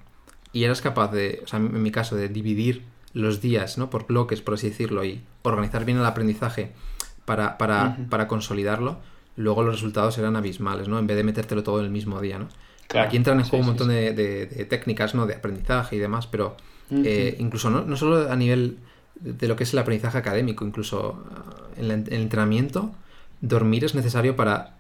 [0.53, 2.83] y eras capaz de, o sea, en mi caso, de dividir
[3.13, 3.91] los días ¿no?
[3.91, 6.73] por bloques, por así decirlo, y organizar bien el aprendizaje
[7.25, 8.99] para, para, para consolidarlo,
[9.37, 10.99] luego los resultados eran abismales, ¿no?
[10.99, 12.49] En vez de metértelo todo en el mismo día, ¿no?
[12.99, 15.27] Aquí entran en juego un montón De, técnicas, ¿no?
[15.27, 16.57] De aprendizaje y demás, pero
[16.91, 18.79] eh, incluso no, no, solo a nivel
[19.21, 21.25] de lo que es el aprendizaje académico, incluso
[21.79, 22.95] uh, en, el entrenamiento,
[23.41, 24.77] dormir es necesario para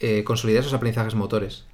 [0.00, 1.64] eh, consolidar esos aprendizajes motores.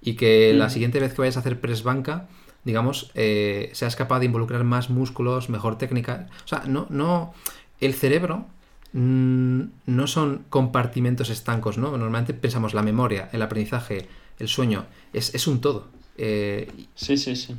[0.00, 2.26] Y que la siguiente vez que vayas a hacer press banca,
[2.64, 6.28] digamos, eh, seas capaz de involucrar más músculos, mejor técnica.
[6.44, 7.32] O sea, no, no.
[7.80, 8.46] El cerebro
[8.92, 11.96] Mm, no son compartimentos estancos, ¿no?
[11.96, 14.06] Normalmente pensamos la memoria, el aprendizaje,
[14.38, 15.88] el sueño, es, un todo.
[16.18, 17.54] Eh, sí, sí, sí.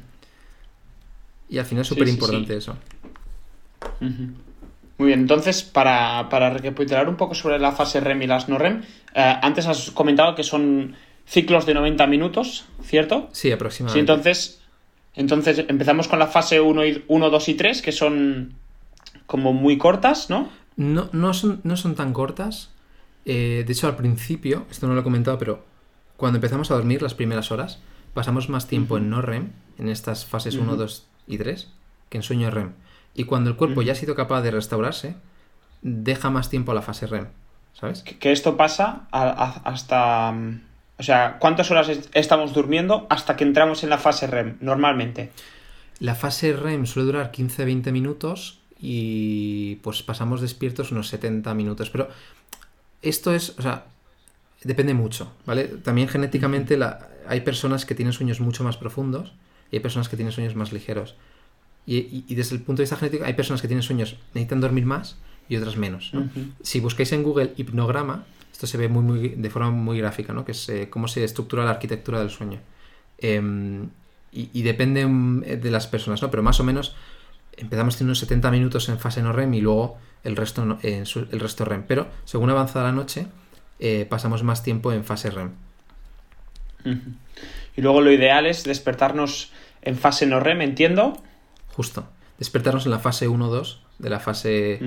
[1.49, 2.77] Y al final es súper importante eso.
[3.99, 8.84] Muy bien, entonces, para, recapitular un poco sobre la fase REM y las no REM,
[9.15, 13.29] eh, antes has comentado que son ciclos de 90 minutos, ¿cierto?
[13.31, 13.97] Sí, aproximadamente.
[13.97, 14.61] Sí, entonces,
[15.15, 18.53] entonces empezamos con la fase 1, y, 1 2 y 3, que son
[19.25, 20.49] como muy cortas, ¿no?
[20.76, 22.71] No, no, son, no son tan cortas.
[23.26, 25.63] Eh, de hecho, al principio, esto no lo he comentado, pero
[26.17, 27.80] cuando empezamos a dormir las primeras horas,
[28.13, 31.69] pasamos más tiempo en no REM, en estas fases 1, 2 y 3,
[32.09, 32.74] que en sueño REM.
[33.15, 35.15] Y cuando el cuerpo ya ha sido capaz de restaurarse,
[35.82, 37.28] deja más tiempo a la fase REM.
[37.74, 38.03] ¿Sabes?
[38.03, 40.32] Que, esto pasa hasta.
[40.32, 40.61] Mm,
[40.99, 45.32] o sea, ¿cuántas horas estamos durmiendo hasta que entramos en la fase REM normalmente?
[45.99, 51.89] La fase REM suele durar 15-20 minutos y pues pasamos despiertos unos 70 minutos.
[51.89, 52.09] Pero
[53.01, 53.86] esto es, o sea,
[54.61, 55.63] depende mucho, ¿vale?
[55.63, 59.31] También genéticamente la, hay personas que tienen sueños mucho más profundos
[59.71, 61.15] y hay personas que tienen sueños más ligeros.
[61.86, 65.17] Y, desde el punto de vista genético hay personas que tienen sueños, necesitan dormir más
[65.47, 66.11] y otras menos.
[66.61, 70.43] Si buscáis en Google hipnograma, esto se ve muy, muy, de forma muy gráfica, ¿no?
[70.43, 72.59] que es eh, cómo se estructura la arquitectura del sueño.
[73.17, 73.88] Em,
[74.34, 76.29] y, depende mm, de las personas, ¿no?
[76.29, 76.95] pero más o menos
[77.58, 81.66] empezamos teniendo unos 70 minutos en fase no REM y luego el resto, el resto
[81.66, 81.84] REM.
[81.88, 83.28] Pero según avanza la noche,
[83.80, 85.51] eh, pasamos más tiempo en fase REM.
[87.76, 89.51] Y luego lo ideal es despertarnos
[89.82, 91.22] en fase no REM, entiendo.
[91.70, 92.08] Justo.
[92.38, 94.80] Despertarnos en la fase 1-2 de la fase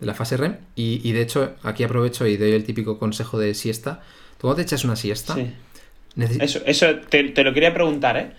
[0.00, 0.56] de la fase REM.
[0.74, 4.02] Y, de hecho, aquí aprovecho y doy el típico consejo de siesta.
[4.38, 5.34] ¿Tú cuando te echas una siesta?
[5.34, 5.52] Sí.
[6.40, 8.32] Eso, eso te, te, lo quería preguntar, ¿eh?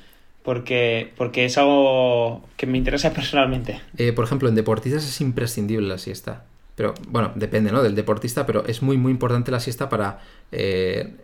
[0.46, 3.82] Porque, porque es algo que me interesa personalmente.
[3.98, 6.46] Eh, por ejemplo, en deportistas es imprescindible la siesta.
[6.76, 7.82] Pero bueno, depende ¿no?
[7.82, 10.20] del deportista, pero es muy muy importante la siesta para,
[10.52, 11.16] eh,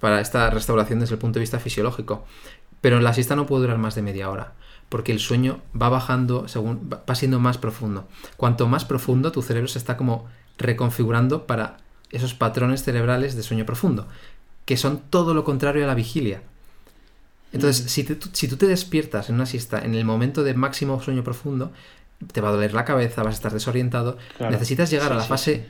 [0.00, 2.24] para esta restauración desde el punto de vista fisiológico.
[2.80, 4.52] Pero la siesta no puede durar más de media hora,
[4.88, 8.08] porque el sueño va bajando, según va siendo más profundo.
[8.36, 10.26] Cuanto más profundo, tu cerebro se está como
[10.58, 11.78] reconfigurando para
[12.10, 14.08] esos patrones cerebrales de sueño profundo,
[14.64, 16.42] que son todo lo contrario a la vigilia.
[17.54, 21.22] Entonces, si, si tú te despiertas en una siesta en el momento de máximo sueño
[21.22, 21.72] profundo,
[22.32, 24.18] te va a doler la cabeza, vas a estar desorientado.
[24.40, 25.66] Necesitas llegar a la fase,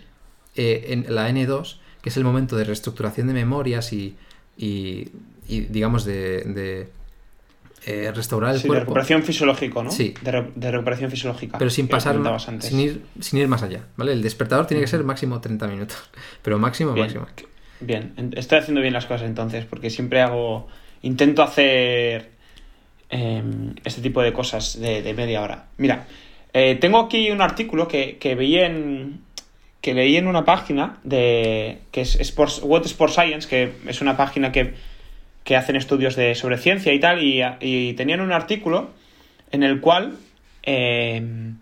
[0.57, 4.17] eh, en la N2, que es el momento de reestructuración de memorias y,
[4.57, 5.11] y,
[5.47, 6.89] digamos, de,
[7.85, 8.75] eh, restaurar el cuerpo.
[8.75, 9.91] De recuperación fisiológica, ¿no?
[9.91, 10.15] Sí.
[10.23, 11.59] De, recuperación fisiológica.
[11.59, 12.19] Pero sin pasar,
[12.61, 14.13] sin ir, sin ir más allá, ¿vale?
[14.13, 15.99] El despertador tiene que ser máximo 30 minutos,
[16.41, 17.27] pero máximo, máximo.
[17.81, 20.67] Bien, estoy haciendo bien las cosas entonces, porque siempre hago
[21.05, 22.31] intento hacer
[23.11, 25.67] em, este tipo de cosas de, media hora.
[25.77, 26.07] Mira,
[26.53, 29.23] eh, tengo aquí un artículo que, que veí en
[29.85, 34.17] que leí en una página de que es Sports, What Sports Science, que es una
[34.17, 34.73] página que,
[35.45, 38.93] que hacen estudios de, sobre ciencia y tal, y, tenían un artículo
[39.53, 40.17] en el cual
[40.63, 41.59] em,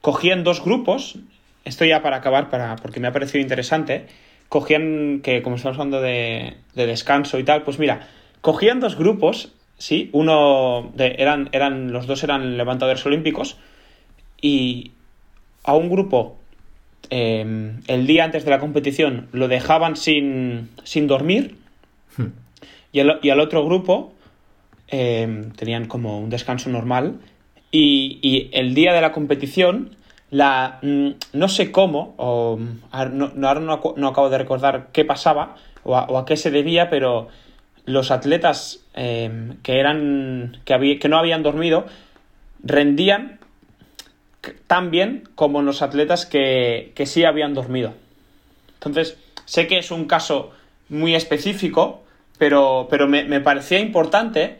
[0.00, 1.18] cogían dos grupos,
[1.64, 4.06] esto ya para acabar, para, porque me ha parecido interesante,
[4.48, 8.06] cogían, que como estamos hablando de, de descanso y tal, pues mira,
[8.40, 10.10] Cogían dos grupos, ¿sí?
[10.12, 13.56] Uno de, eran, eran, los dos eran levantadores olímpicos
[14.40, 14.92] y
[15.64, 16.36] a un grupo
[17.10, 21.56] em, el día antes de la competición lo dejaban sin, sin dormir
[22.16, 22.26] hmm.
[22.92, 24.12] y, al, otro grupo
[24.88, 27.20] em, tenían como un descanso normal
[27.70, 29.96] y, el día de la competición
[30.30, 35.96] la mm, no sé cómo o no, ahora no, acabo de recordar qué pasaba o
[35.96, 37.28] a qué se debía pero
[37.86, 41.86] los atletas em, que eran que, que no habían dormido
[42.62, 43.38] rendían
[44.66, 47.94] tan bien como los atletas que, que sí habían dormido.
[48.74, 50.52] Entonces, sé que es un caso
[50.88, 52.02] muy específico,
[52.38, 54.58] pero, pero me, parecía importante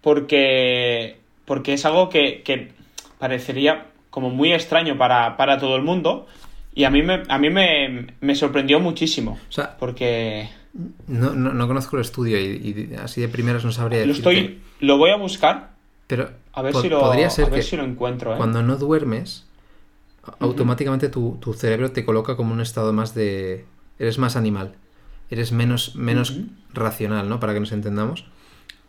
[0.00, 2.72] porque, porque es algo que, que
[3.18, 6.26] parecería como muy extraño para, para, todo el mundo
[6.74, 9.38] y a mí me, a mí me, me sorprendió muchísimo.
[9.48, 10.48] O sea, porque...
[11.06, 14.60] No, no, conozco el estudio y, así de primeras no sabría Lo estoy.
[14.80, 15.72] Lo voy a buscar.
[16.06, 18.34] Pero a ver, si, lo, podría ser a ver si lo encuentro.
[18.34, 18.36] ¿eh?
[18.36, 19.46] Cuando no duermes,
[20.38, 23.66] automáticamente tu, cerebro te coloca como un estado más de.
[23.98, 24.74] Eres más animal.
[25.30, 26.38] Eres menos, menos
[26.72, 27.38] racional, ¿no?
[27.40, 28.26] Para que nos entendamos.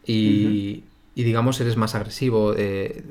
[0.05, 0.83] Y,
[1.15, 3.03] y digamos, eres más agresivo, eh,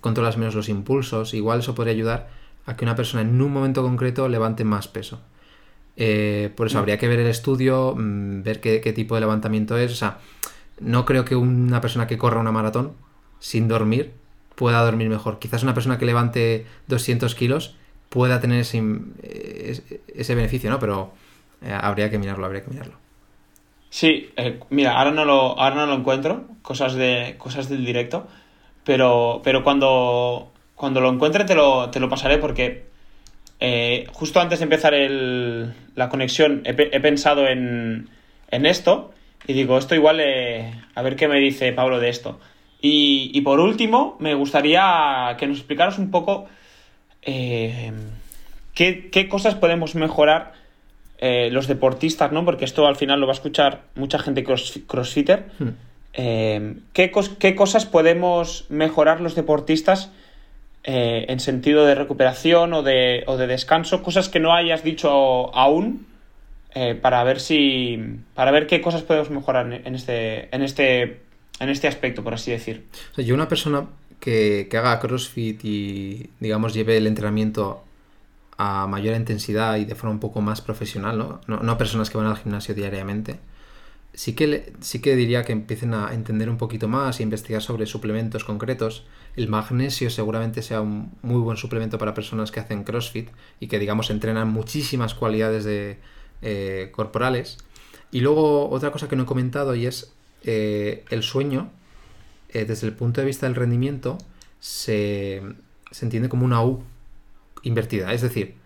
[0.00, 1.34] controlas menos los impulsos.
[1.34, 2.30] Igual eso podría ayudar
[2.66, 5.20] a que una persona en un momento concreto levante más peso.
[5.96, 6.80] Eh, por eso mm.
[6.80, 9.92] habría que ver el estudio, mm, ver qué, tipo de levantamiento es.
[9.92, 10.18] O sea,
[10.80, 12.92] no creo que una persona que corra una maratón
[13.40, 14.12] sin dormir
[14.54, 15.38] pueda dormir mejor.
[15.38, 17.76] Quizás una persona que levante 200 kilos
[18.08, 18.82] pueda tener ese,
[20.14, 20.78] ese beneficio, ¿no?
[20.78, 21.12] Pero
[21.62, 22.94] eh, habría que mirarlo, habría que mirarlo.
[23.90, 28.26] Sí, eh, mira, ahora no lo, ahora no lo encuentro, cosas de cosas del directo,
[28.84, 32.86] pero, pero cuando, cuando lo encuentre te lo, te lo pasaré porque
[33.64, 38.08] eh, justo antes de empezar la conexión he, pensado en,
[38.50, 39.12] esto
[39.46, 42.40] y digo, esto igual, eh, a ver qué me dice Pablo de esto.
[42.80, 46.48] Y, por último, me gustaría que nos explicaras un poco
[47.22, 47.92] eh,
[48.74, 50.54] qué, cosas podemos mejorar
[51.20, 52.44] los deportistas, ¿no?
[52.44, 55.46] Porque esto al final lo va a escuchar mucha gente crossfitter.
[55.60, 55.68] Hmm.
[56.92, 60.10] ¿qué, ¿Qué cosas podemos mejorar los deportistas?
[60.84, 65.54] Eh, en sentido de recuperación o de, o de, descanso, cosas que no hayas dicho
[65.54, 66.06] aún
[66.74, 68.00] eh, para ver si
[68.34, 71.20] para ver qué cosas podemos mejorar en este en este
[71.60, 72.84] en este aspecto, por así decir.
[73.16, 73.86] yo una persona
[74.18, 77.84] que, que haga CrossFit y, digamos, lleve el entrenamiento
[78.58, 81.40] a mayor intensidad y de forma un poco más profesional, ¿no?
[81.46, 83.38] No, no personas que van al gimnasio diariamente,
[84.14, 87.86] sí que, sí que diría que empiecen a entender un poquito más e investigar sobre
[87.86, 89.04] suplementos concretos.
[89.36, 93.30] El magnesio seguramente sea un muy buen suplemento para personas que hacen CrossFit
[93.60, 95.98] y que, digamos, entrenan muchísimas cualidades de,
[96.42, 97.58] eh, corporales.
[98.10, 100.12] Y luego otra cosa que no he comentado y es
[100.44, 101.70] eh, el sueño,
[102.50, 104.18] eh, desde el punto de vista del rendimiento,
[104.60, 105.42] se,
[105.90, 106.82] se entiende como una U
[107.62, 108.12] invertida.
[108.12, 108.56] Es decir,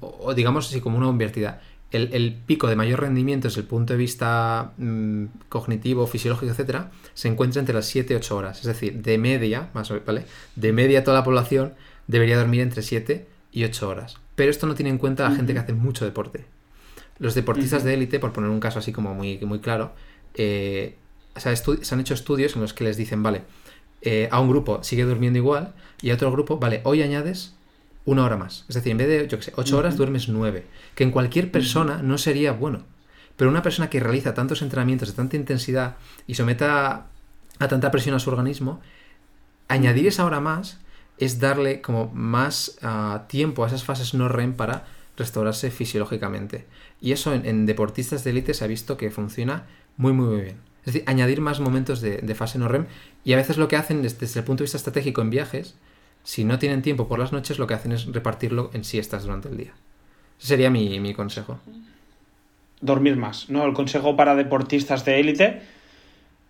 [0.00, 1.60] o, o digamos así como una invertida.
[1.94, 6.90] El, el pico de mayor rendimiento desde el punto de vista mm, cognitivo, fisiológico, etcétera,
[7.14, 8.58] se encuentra entre las 7 y 8 horas.
[8.60, 10.24] Es decir, de media, más o- ¿vale?
[10.56, 11.74] De media toda la población
[12.06, 14.16] debería dormir entre 7 y 8 horas.
[14.34, 16.44] Pero esto no tiene en cuenta la gente que hace mucho deporte.
[17.18, 19.92] Los deportistas de élite, por poner un caso así como muy, muy claro,
[20.34, 20.96] eh,
[21.36, 23.42] o sea, estu- se han hecho estudios en los que les dicen, vale,
[24.02, 27.54] eh, a un grupo sigue durmiendo igual y a otro grupo, vale, hoy añades
[28.04, 28.64] una hora más.
[28.68, 30.66] Es decir, en vez de, yo qué sé, ocho horas duermes nueve.
[30.94, 32.82] Que en cualquier persona no sería bueno.
[33.36, 35.96] Pero una persona que realiza tantos entrenamientos de tanta intensidad
[36.26, 37.06] y someta
[37.58, 38.80] a tanta presión a su organismo,
[39.68, 40.80] añadir esa hora más
[41.18, 44.86] es darle como más ah, tiempo a esas fases no REM para
[45.16, 46.66] restaurarse fisiológicamente.
[47.00, 50.40] Y eso en, en deportistas de élite se ha visto que funciona muy, muy, muy
[50.42, 50.56] bien.
[50.80, 52.86] Es decir, añadir más momentos de, de fase no REM.
[53.24, 55.76] Y a veces lo que hacen desde, desde el punto de vista estratégico en viajes,
[56.24, 59.48] si no tienen tiempo por las noches, lo que hacen es repartirlo en siestas durante
[59.48, 59.72] el día.
[60.38, 61.60] Ese sería mi, mi consejo.
[62.80, 63.64] Dormir más, ¿no?
[63.64, 65.62] El consejo para deportistas de élite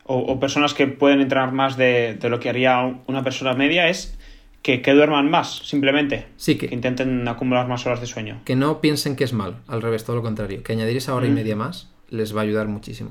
[0.05, 3.89] o, o personas que pueden entrenar más de, de lo que haría una persona media
[3.89, 4.16] es
[4.62, 6.27] que, que duerman más, simplemente.
[6.37, 8.41] Sí, Que que, intenten acumular más horas de sueño.
[8.45, 10.62] que no piensen que es mal, al revés, todo lo contrario.
[10.62, 11.35] Que añadir esa hora y Mm.
[11.35, 13.11] media más les va a ayudar muchísimo.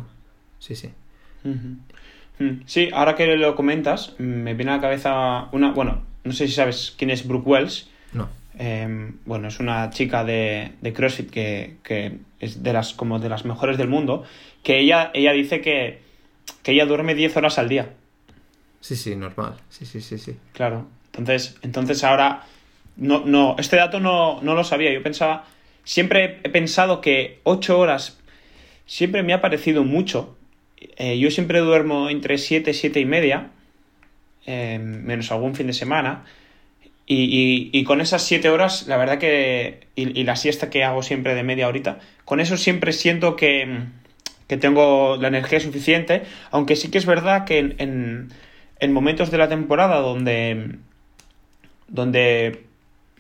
[0.60, 0.90] Sí, sí.
[1.44, 5.72] Mm, Sí, ahora que lo comentas, me viene a la cabeza una.
[5.72, 7.90] Bueno, no sé si sabes quién es Brooke Wells.
[8.14, 8.30] No.
[8.58, 13.30] Eh, bueno, es una chica de, de CrossFit que, que es de las, como de
[13.30, 14.24] las mejores del mundo.
[14.64, 16.02] Que ella, ella dice que,
[16.62, 17.94] que ella duerme 10 horas al día.
[18.80, 19.56] Sí, sí, normal.
[19.70, 20.36] Sí, sí, sí, sí.
[20.54, 20.88] Claro.
[21.18, 22.44] Entonces, entonces ahora.
[22.96, 24.94] No, no, este dato no, no lo sabía.
[24.94, 25.46] Yo pensaba.
[25.84, 28.20] Siempre he pensado que 8 horas
[28.86, 30.38] siempre me ha parecido mucho.
[30.98, 33.52] Eh, yo siempre duermo entre 7 y 7 y media.
[34.46, 36.24] Eh, menos algún fin de semana.
[37.06, 39.88] Y, y- y con esas 7 horas, la verdad que.
[39.96, 42.00] Y, y la siesta que hago siempre de media horita.
[42.26, 43.80] Con eso siempre siento que,
[44.48, 46.24] que tengo la energía suficiente.
[46.52, 48.30] Aunque sí que es verdad que en, en,
[48.80, 50.78] en momentos de la temporada donde.
[51.88, 52.64] donde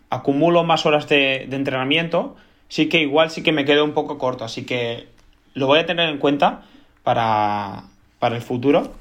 [0.09, 2.35] acumulo más horas de, de entrenamiento,
[2.69, 4.45] sí que igual sí que me quedo un poco corto.
[4.45, 5.07] Así que
[5.55, 6.63] lo voy a tener en cuenta
[7.03, 7.83] para,
[8.19, 8.93] para el futuro.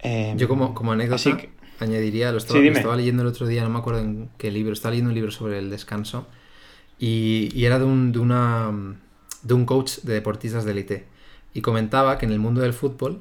[0.00, 1.50] Eh, Yo como, como anécdota que-
[1.80, 4.50] añadiría, lo estaba, Sí, lo estaba leyendo el otro día, no me acuerdo en qué
[4.50, 6.26] libro, estaba leyendo un libro sobre el descanso
[6.98, 8.70] y, y era de un, de, una,
[9.42, 11.06] de un coach de deportistas de élite
[11.52, 13.20] y comentaba que en el mundo del fútbol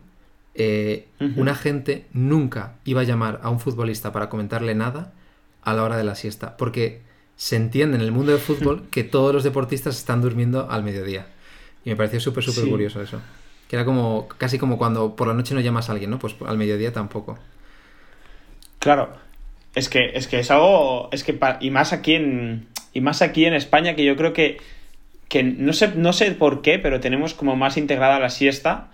[0.55, 1.41] eh, Ujú.
[1.41, 5.13] una gente nunca iba a llamar a un futbolista para comentarle nada
[5.63, 7.01] a la hora de la siesta, porque
[7.35, 11.27] se entiende en el mundo del fútbol que todos los deportistas están durmiendo al mediodía.
[11.85, 12.69] Y me pareció súper, súper Sí.
[12.69, 13.19] curioso eso.
[13.67, 16.19] Que era como, casi como cuando por la noche no llamas a alguien, ¿no?
[16.19, 17.39] Pues al mediodía tampoco.
[18.84, 19.13] Claro,
[19.75, 23.21] es que es que es algo, es que pa- y más aquí en y más
[23.21, 24.57] aquí en España que yo creo que
[25.29, 28.91] que no sé no sé por qué, pero tenemos como más integrada la siesta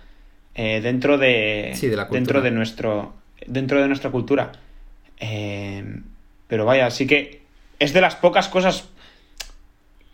[0.54, 2.18] eh, dentro de Sí, de la cultura.
[2.20, 3.14] dentro de nuestro
[3.46, 4.52] dentro de nuestra cultura.
[5.18, 5.84] Eh,
[6.46, 7.40] pero vaya, sí que
[7.80, 8.88] es de las pocas cosas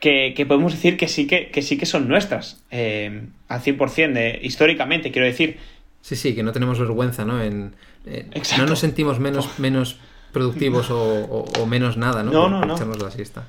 [0.01, 4.13] que, que podemos decir que sí que, que sí que son nuestras eh, al 100%
[4.15, 5.59] de, históricamente, quiero decir.
[6.07, 7.43] Sí, sí, que no tenemos vergüenza, ¿no?
[7.43, 7.75] En,
[8.07, 9.97] eh, no nos sentimos menos, menos
[10.31, 12.31] productivos o, o- o menos nada, ¿no?
[12.31, 12.75] No, no, no.
[12.77, 13.49] echarnos la siesta.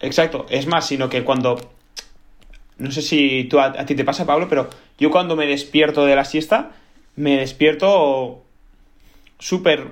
[0.00, 1.56] Exacto, es más, sino que cuando.
[2.78, 4.68] No sé si tú a, a ti te pasa, Pablo, pero
[4.98, 6.72] yo cuando me despierto de la siesta,
[7.14, 8.42] me despierto
[9.38, 9.86] súper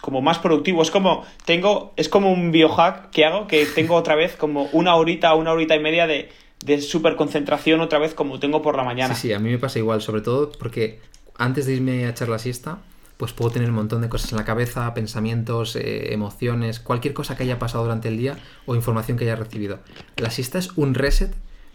[0.00, 0.80] como más productivo.
[0.82, 4.94] Es como, tengo, es como un biohack que hago, que tengo otra vez como una
[4.94, 6.30] horita, una horita y media de,
[6.64, 9.12] de súper concentración otra vez como tengo por la mañana.
[9.16, 11.00] Sí, sí, a mí me pasa igual, sobre todo porque
[11.38, 12.78] antes de irme a echar la siesta,
[13.16, 17.36] pues puedo tener un montón de cosas en la cabeza, pensamientos, eh, emociones, cualquier cosa
[17.36, 18.36] que haya pasado durante el día
[18.66, 19.80] o información que haya recibido.
[20.16, 21.34] La siesta es un reset,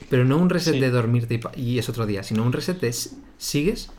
[0.10, 0.80] pero no un reset Sí.
[0.80, 2.94] de dormirte y, es otro día, sino un reset de
[3.38, 3.90] sigues,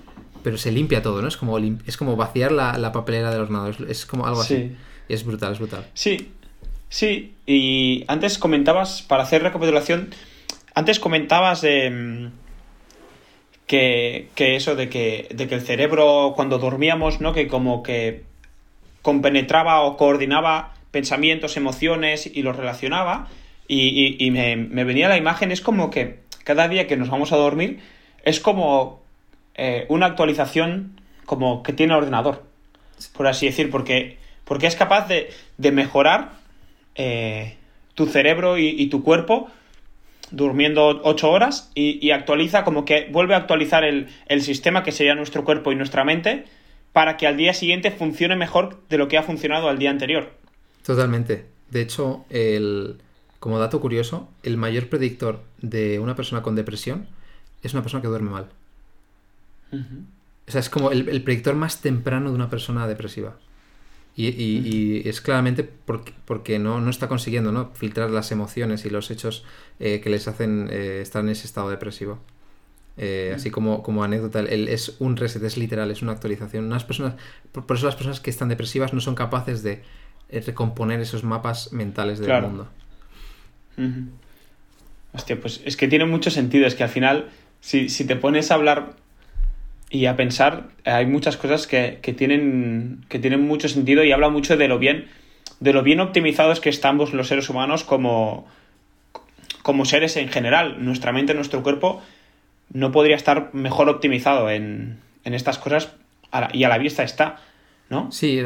[0.42, 1.28] pero se limpia todo, ¿no?
[1.28, 4.76] Es como, es como vaciar la, la papelera del ordenador, es, es como algo así.
[5.08, 5.86] Y es brutal, es brutal.
[5.92, 6.32] Sí,
[6.88, 7.34] sí.
[7.46, 10.10] Y antes comentabas, para hacer recapitulación,
[10.74, 12.30] antes comentabas de,
[13.66, 17.32] que, que eso de que, de que el cerebro cuando dormíamos, ¿no?
[17.32, 18.24] Que como que
[19.02, 23.28] compenetraba o coordinaba pensamientos, emociones y los relacionaba.
[23.66, 27.80] Y, me, venía la imagen, es como que cada día que nos vamos a dormir
[28.24, 29.02] es como
[29.54, 32.44] eh, una actualización como que tiene el ordenador,
[33.16, 35.30] por así decir, porque, porque es capaz de,
[35.72, 36.32] mejorar
[36.94, 37.56] eh,
[37.94, 39.48] tu cerebro y, tu cuerpo
[40.37, 45.14] durmiendo ocho horas y, actualiza como que vuelve a actualizar el, el sistema que sería
[45.14, 46.45] nuestro cuerpo y nuestra mente
[46.93, 50.30] para que al día siguiente funcione mejor de lo que ha funcionado al día anterior.
[50.85, 51.47] Totalmente.
[51.70, 52.99] De hecho, el,
[53.41, 57.09] como dato curioso, el mayor predictor de una persona con depresión
[57.62, 58.47] es una persona que duerme mal.
[60.47, 63.37] O sea, es como el, predictor más temprano de una persona depresiva.
[64.16, 67.70] Y, es claramente porque, porque no, no, está consiguiendo ¿no?
[67.74, 69.44] filtrar las emociones y los hechos
[69.80, 72.20] eh, que les hacen eh, estar en ese estado depresivo.
[72.96, 76.66] Eh, así como, como anécdota, el, es un reset, es literal, es una actualización.
[76.66, 77.14] Unas personas,
[77.50, 79.82] por, eso las personas que están depresivas no son capaces de
[80.46, 82.68] recomponer esos mapas mentales del mundo.
[85.12, 86.68] Hostia, pues es que tiene mucho sentido.
[86.68, 88.94] Es que al final, si, si te pones a hablar
[89.95, 94.57] y a pensar, hay muchas cosas que, tienen, que tienen mucho sentido y habla mucho
[94.57, 95.07] de lo bien,
[95.61, 98.45] de lo bien optimizados que estamos los seres humanos como,
[99.62, 100.84] como seres en general.
[100.84, 102.03] Nuestra mente, nuestro cuerpo
[102.72, 105.92] no podría estar mejor optimizado en, estas cosas
[106.53, 107.36] y a la vista está,
[107.88, 108.11] ¿no?
[108.11, 108.42] Sí,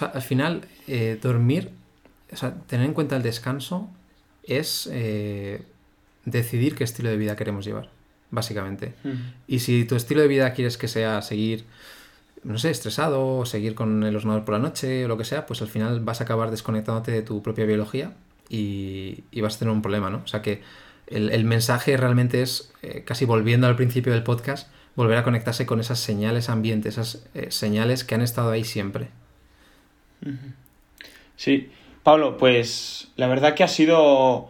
[0.00, 1.72] al final eh, dormir,
[2.32, 3.90] o sea, tener en cuenta el descanso
[4.44, 5.62] es eh,
[6.24, 7.95] decidir qué estilo de vida queremos llevar
[8.36, 8.94] básicamente.
[9.48, 11.64] Y si tu estilo de vida quieres que sea seguir,
[12.44, 15.46] no sé, estresado, o seguir con el ordenador por la noche o lo que sea,
[15.46, 18.12] pues al final vas a acabar desconectándote de tu propia biología
[18.48, 20.22] y, vas a tener un problema, ¿no?
[20.24, 20.62] O sea que
[21.08, 25.80] el, mensaje realmente es, eh, casi volviendo al principio del podcast, volver a conectarse con
[25.80, 29.08] esas señales ambientes, esas eh, señales que han estado ahí siempre.
[31.36, 31.70] Sí,
[32.02, 34.48] Pablo, pues la verdad que ha sido,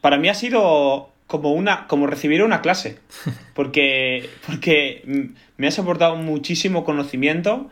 [0.00, 2.98] para mí ha sido como una como recibir una clase.
[3.54, 7.70] Porque porque me has aportado muchísimo conocimiento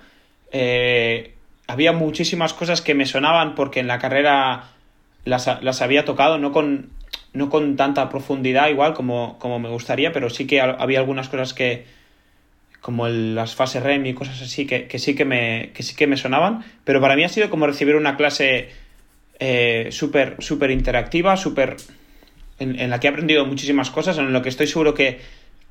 [0.56, 1.34] eh,
[1.66, 4.70] había muchísimas cosas que me sonaban porque en la carrera
[5.24, 5.48] las,
[5.82, 6.90] había tocado no con
[7.32, 11.54] no con tanta profundidad igual como, como me gustaría pero sí que había algunas cosas
[11.54, 11.86] que
[12.80, 16.16] como las fases REM y cosas así que, sí que me que sí que me
[16.16, 18.68] sonaban pero para mí ha sido como recibir una clase
[19.40, 21.76] eh, súper súper interactiva súper
[22.58, 25.20] en, la que he aprendido muchísimas cosas, en lo que estoy seguro que,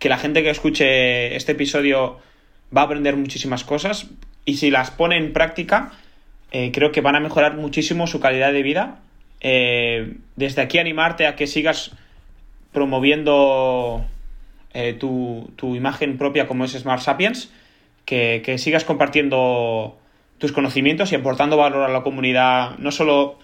[0.02, 2.20] la gente que escuche este episodio
[2.76, 4.08] va a aprender muchísimas cosas
[4.44, 5.94] y si las pone en práctica,
[6.52, 9.00] eh, creo que van a mejorar muchísimo su calidad de vida.
[9.40, 11.92] Eh, desde aquí animarte a que sigas
[12.74, 14.06] promoviendo
[14.74, 17.50] eh, tu, imagen propia como es Smart Sapiens,
[18.04, 19.98] que, que, sigas compartiendo
[20.38, 23.40] tus conocimientos y aportando valor a la comunidad, no solo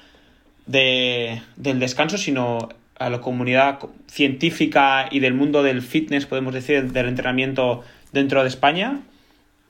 [0.65, 2.67] de, del descanso, sino
[2.99, 8.49] a la comunidad científica y del mundo del fitness, podemos decir, del entrenamiento dentro de
[8.49, 8.99] España.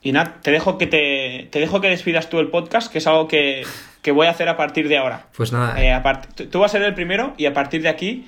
[0.02, 3.06] Y nada, te dejo que te, te dejo que despidas tú el podcast, que es
[3.06, 3.64] algo que,
[4.12, 5.26] voy a hacer a partir de ahora.
[5.36, 5.80] Pues nada.
[5.80, 8.26] Eh, tú vas a ser el primero y a partir de aquí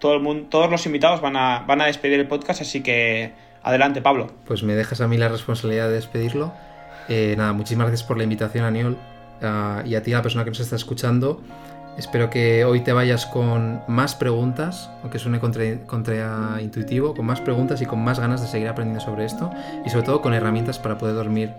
[0.00, 3.32] todo el mundo, todos los invitados van a, van a despedir el podcast, así que
[3.62, 4.32] adelante, Pablo.
[4.46, 6.52] Pues me dejas a mí la responsabilidad de despedirlo.
[7.08, 8.96] Eh, nada, muchísimas gracias por la invitación, Aniol,
[9.42, 11.42] uh, y a ti, la persona que nos está escuchando.
[11.96, 17.86] Espero que hoy te vayas con más preguntas, aunque suene contraintuitivo, con más preguntas y
[17.86, 19.50] con más ganas de seguir aprendiendo sobre esto
[19.84, 21.52] y sobre todo con herramientas para poder dormir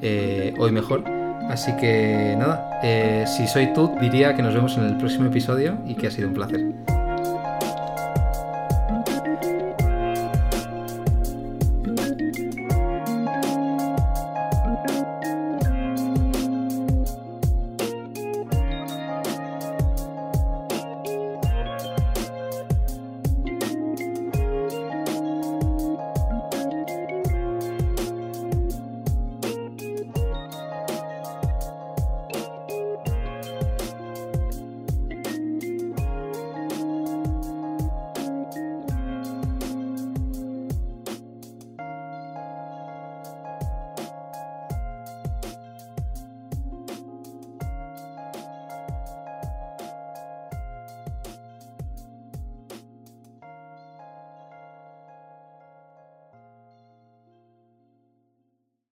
[0.00, 1.04] eh, hoy mejor.
[1.50, 5.78] Así que nada, eh, si soy tú, diría que nos vemos en el próximo episodio
[5.86, 7.01] y que ha sido un placer.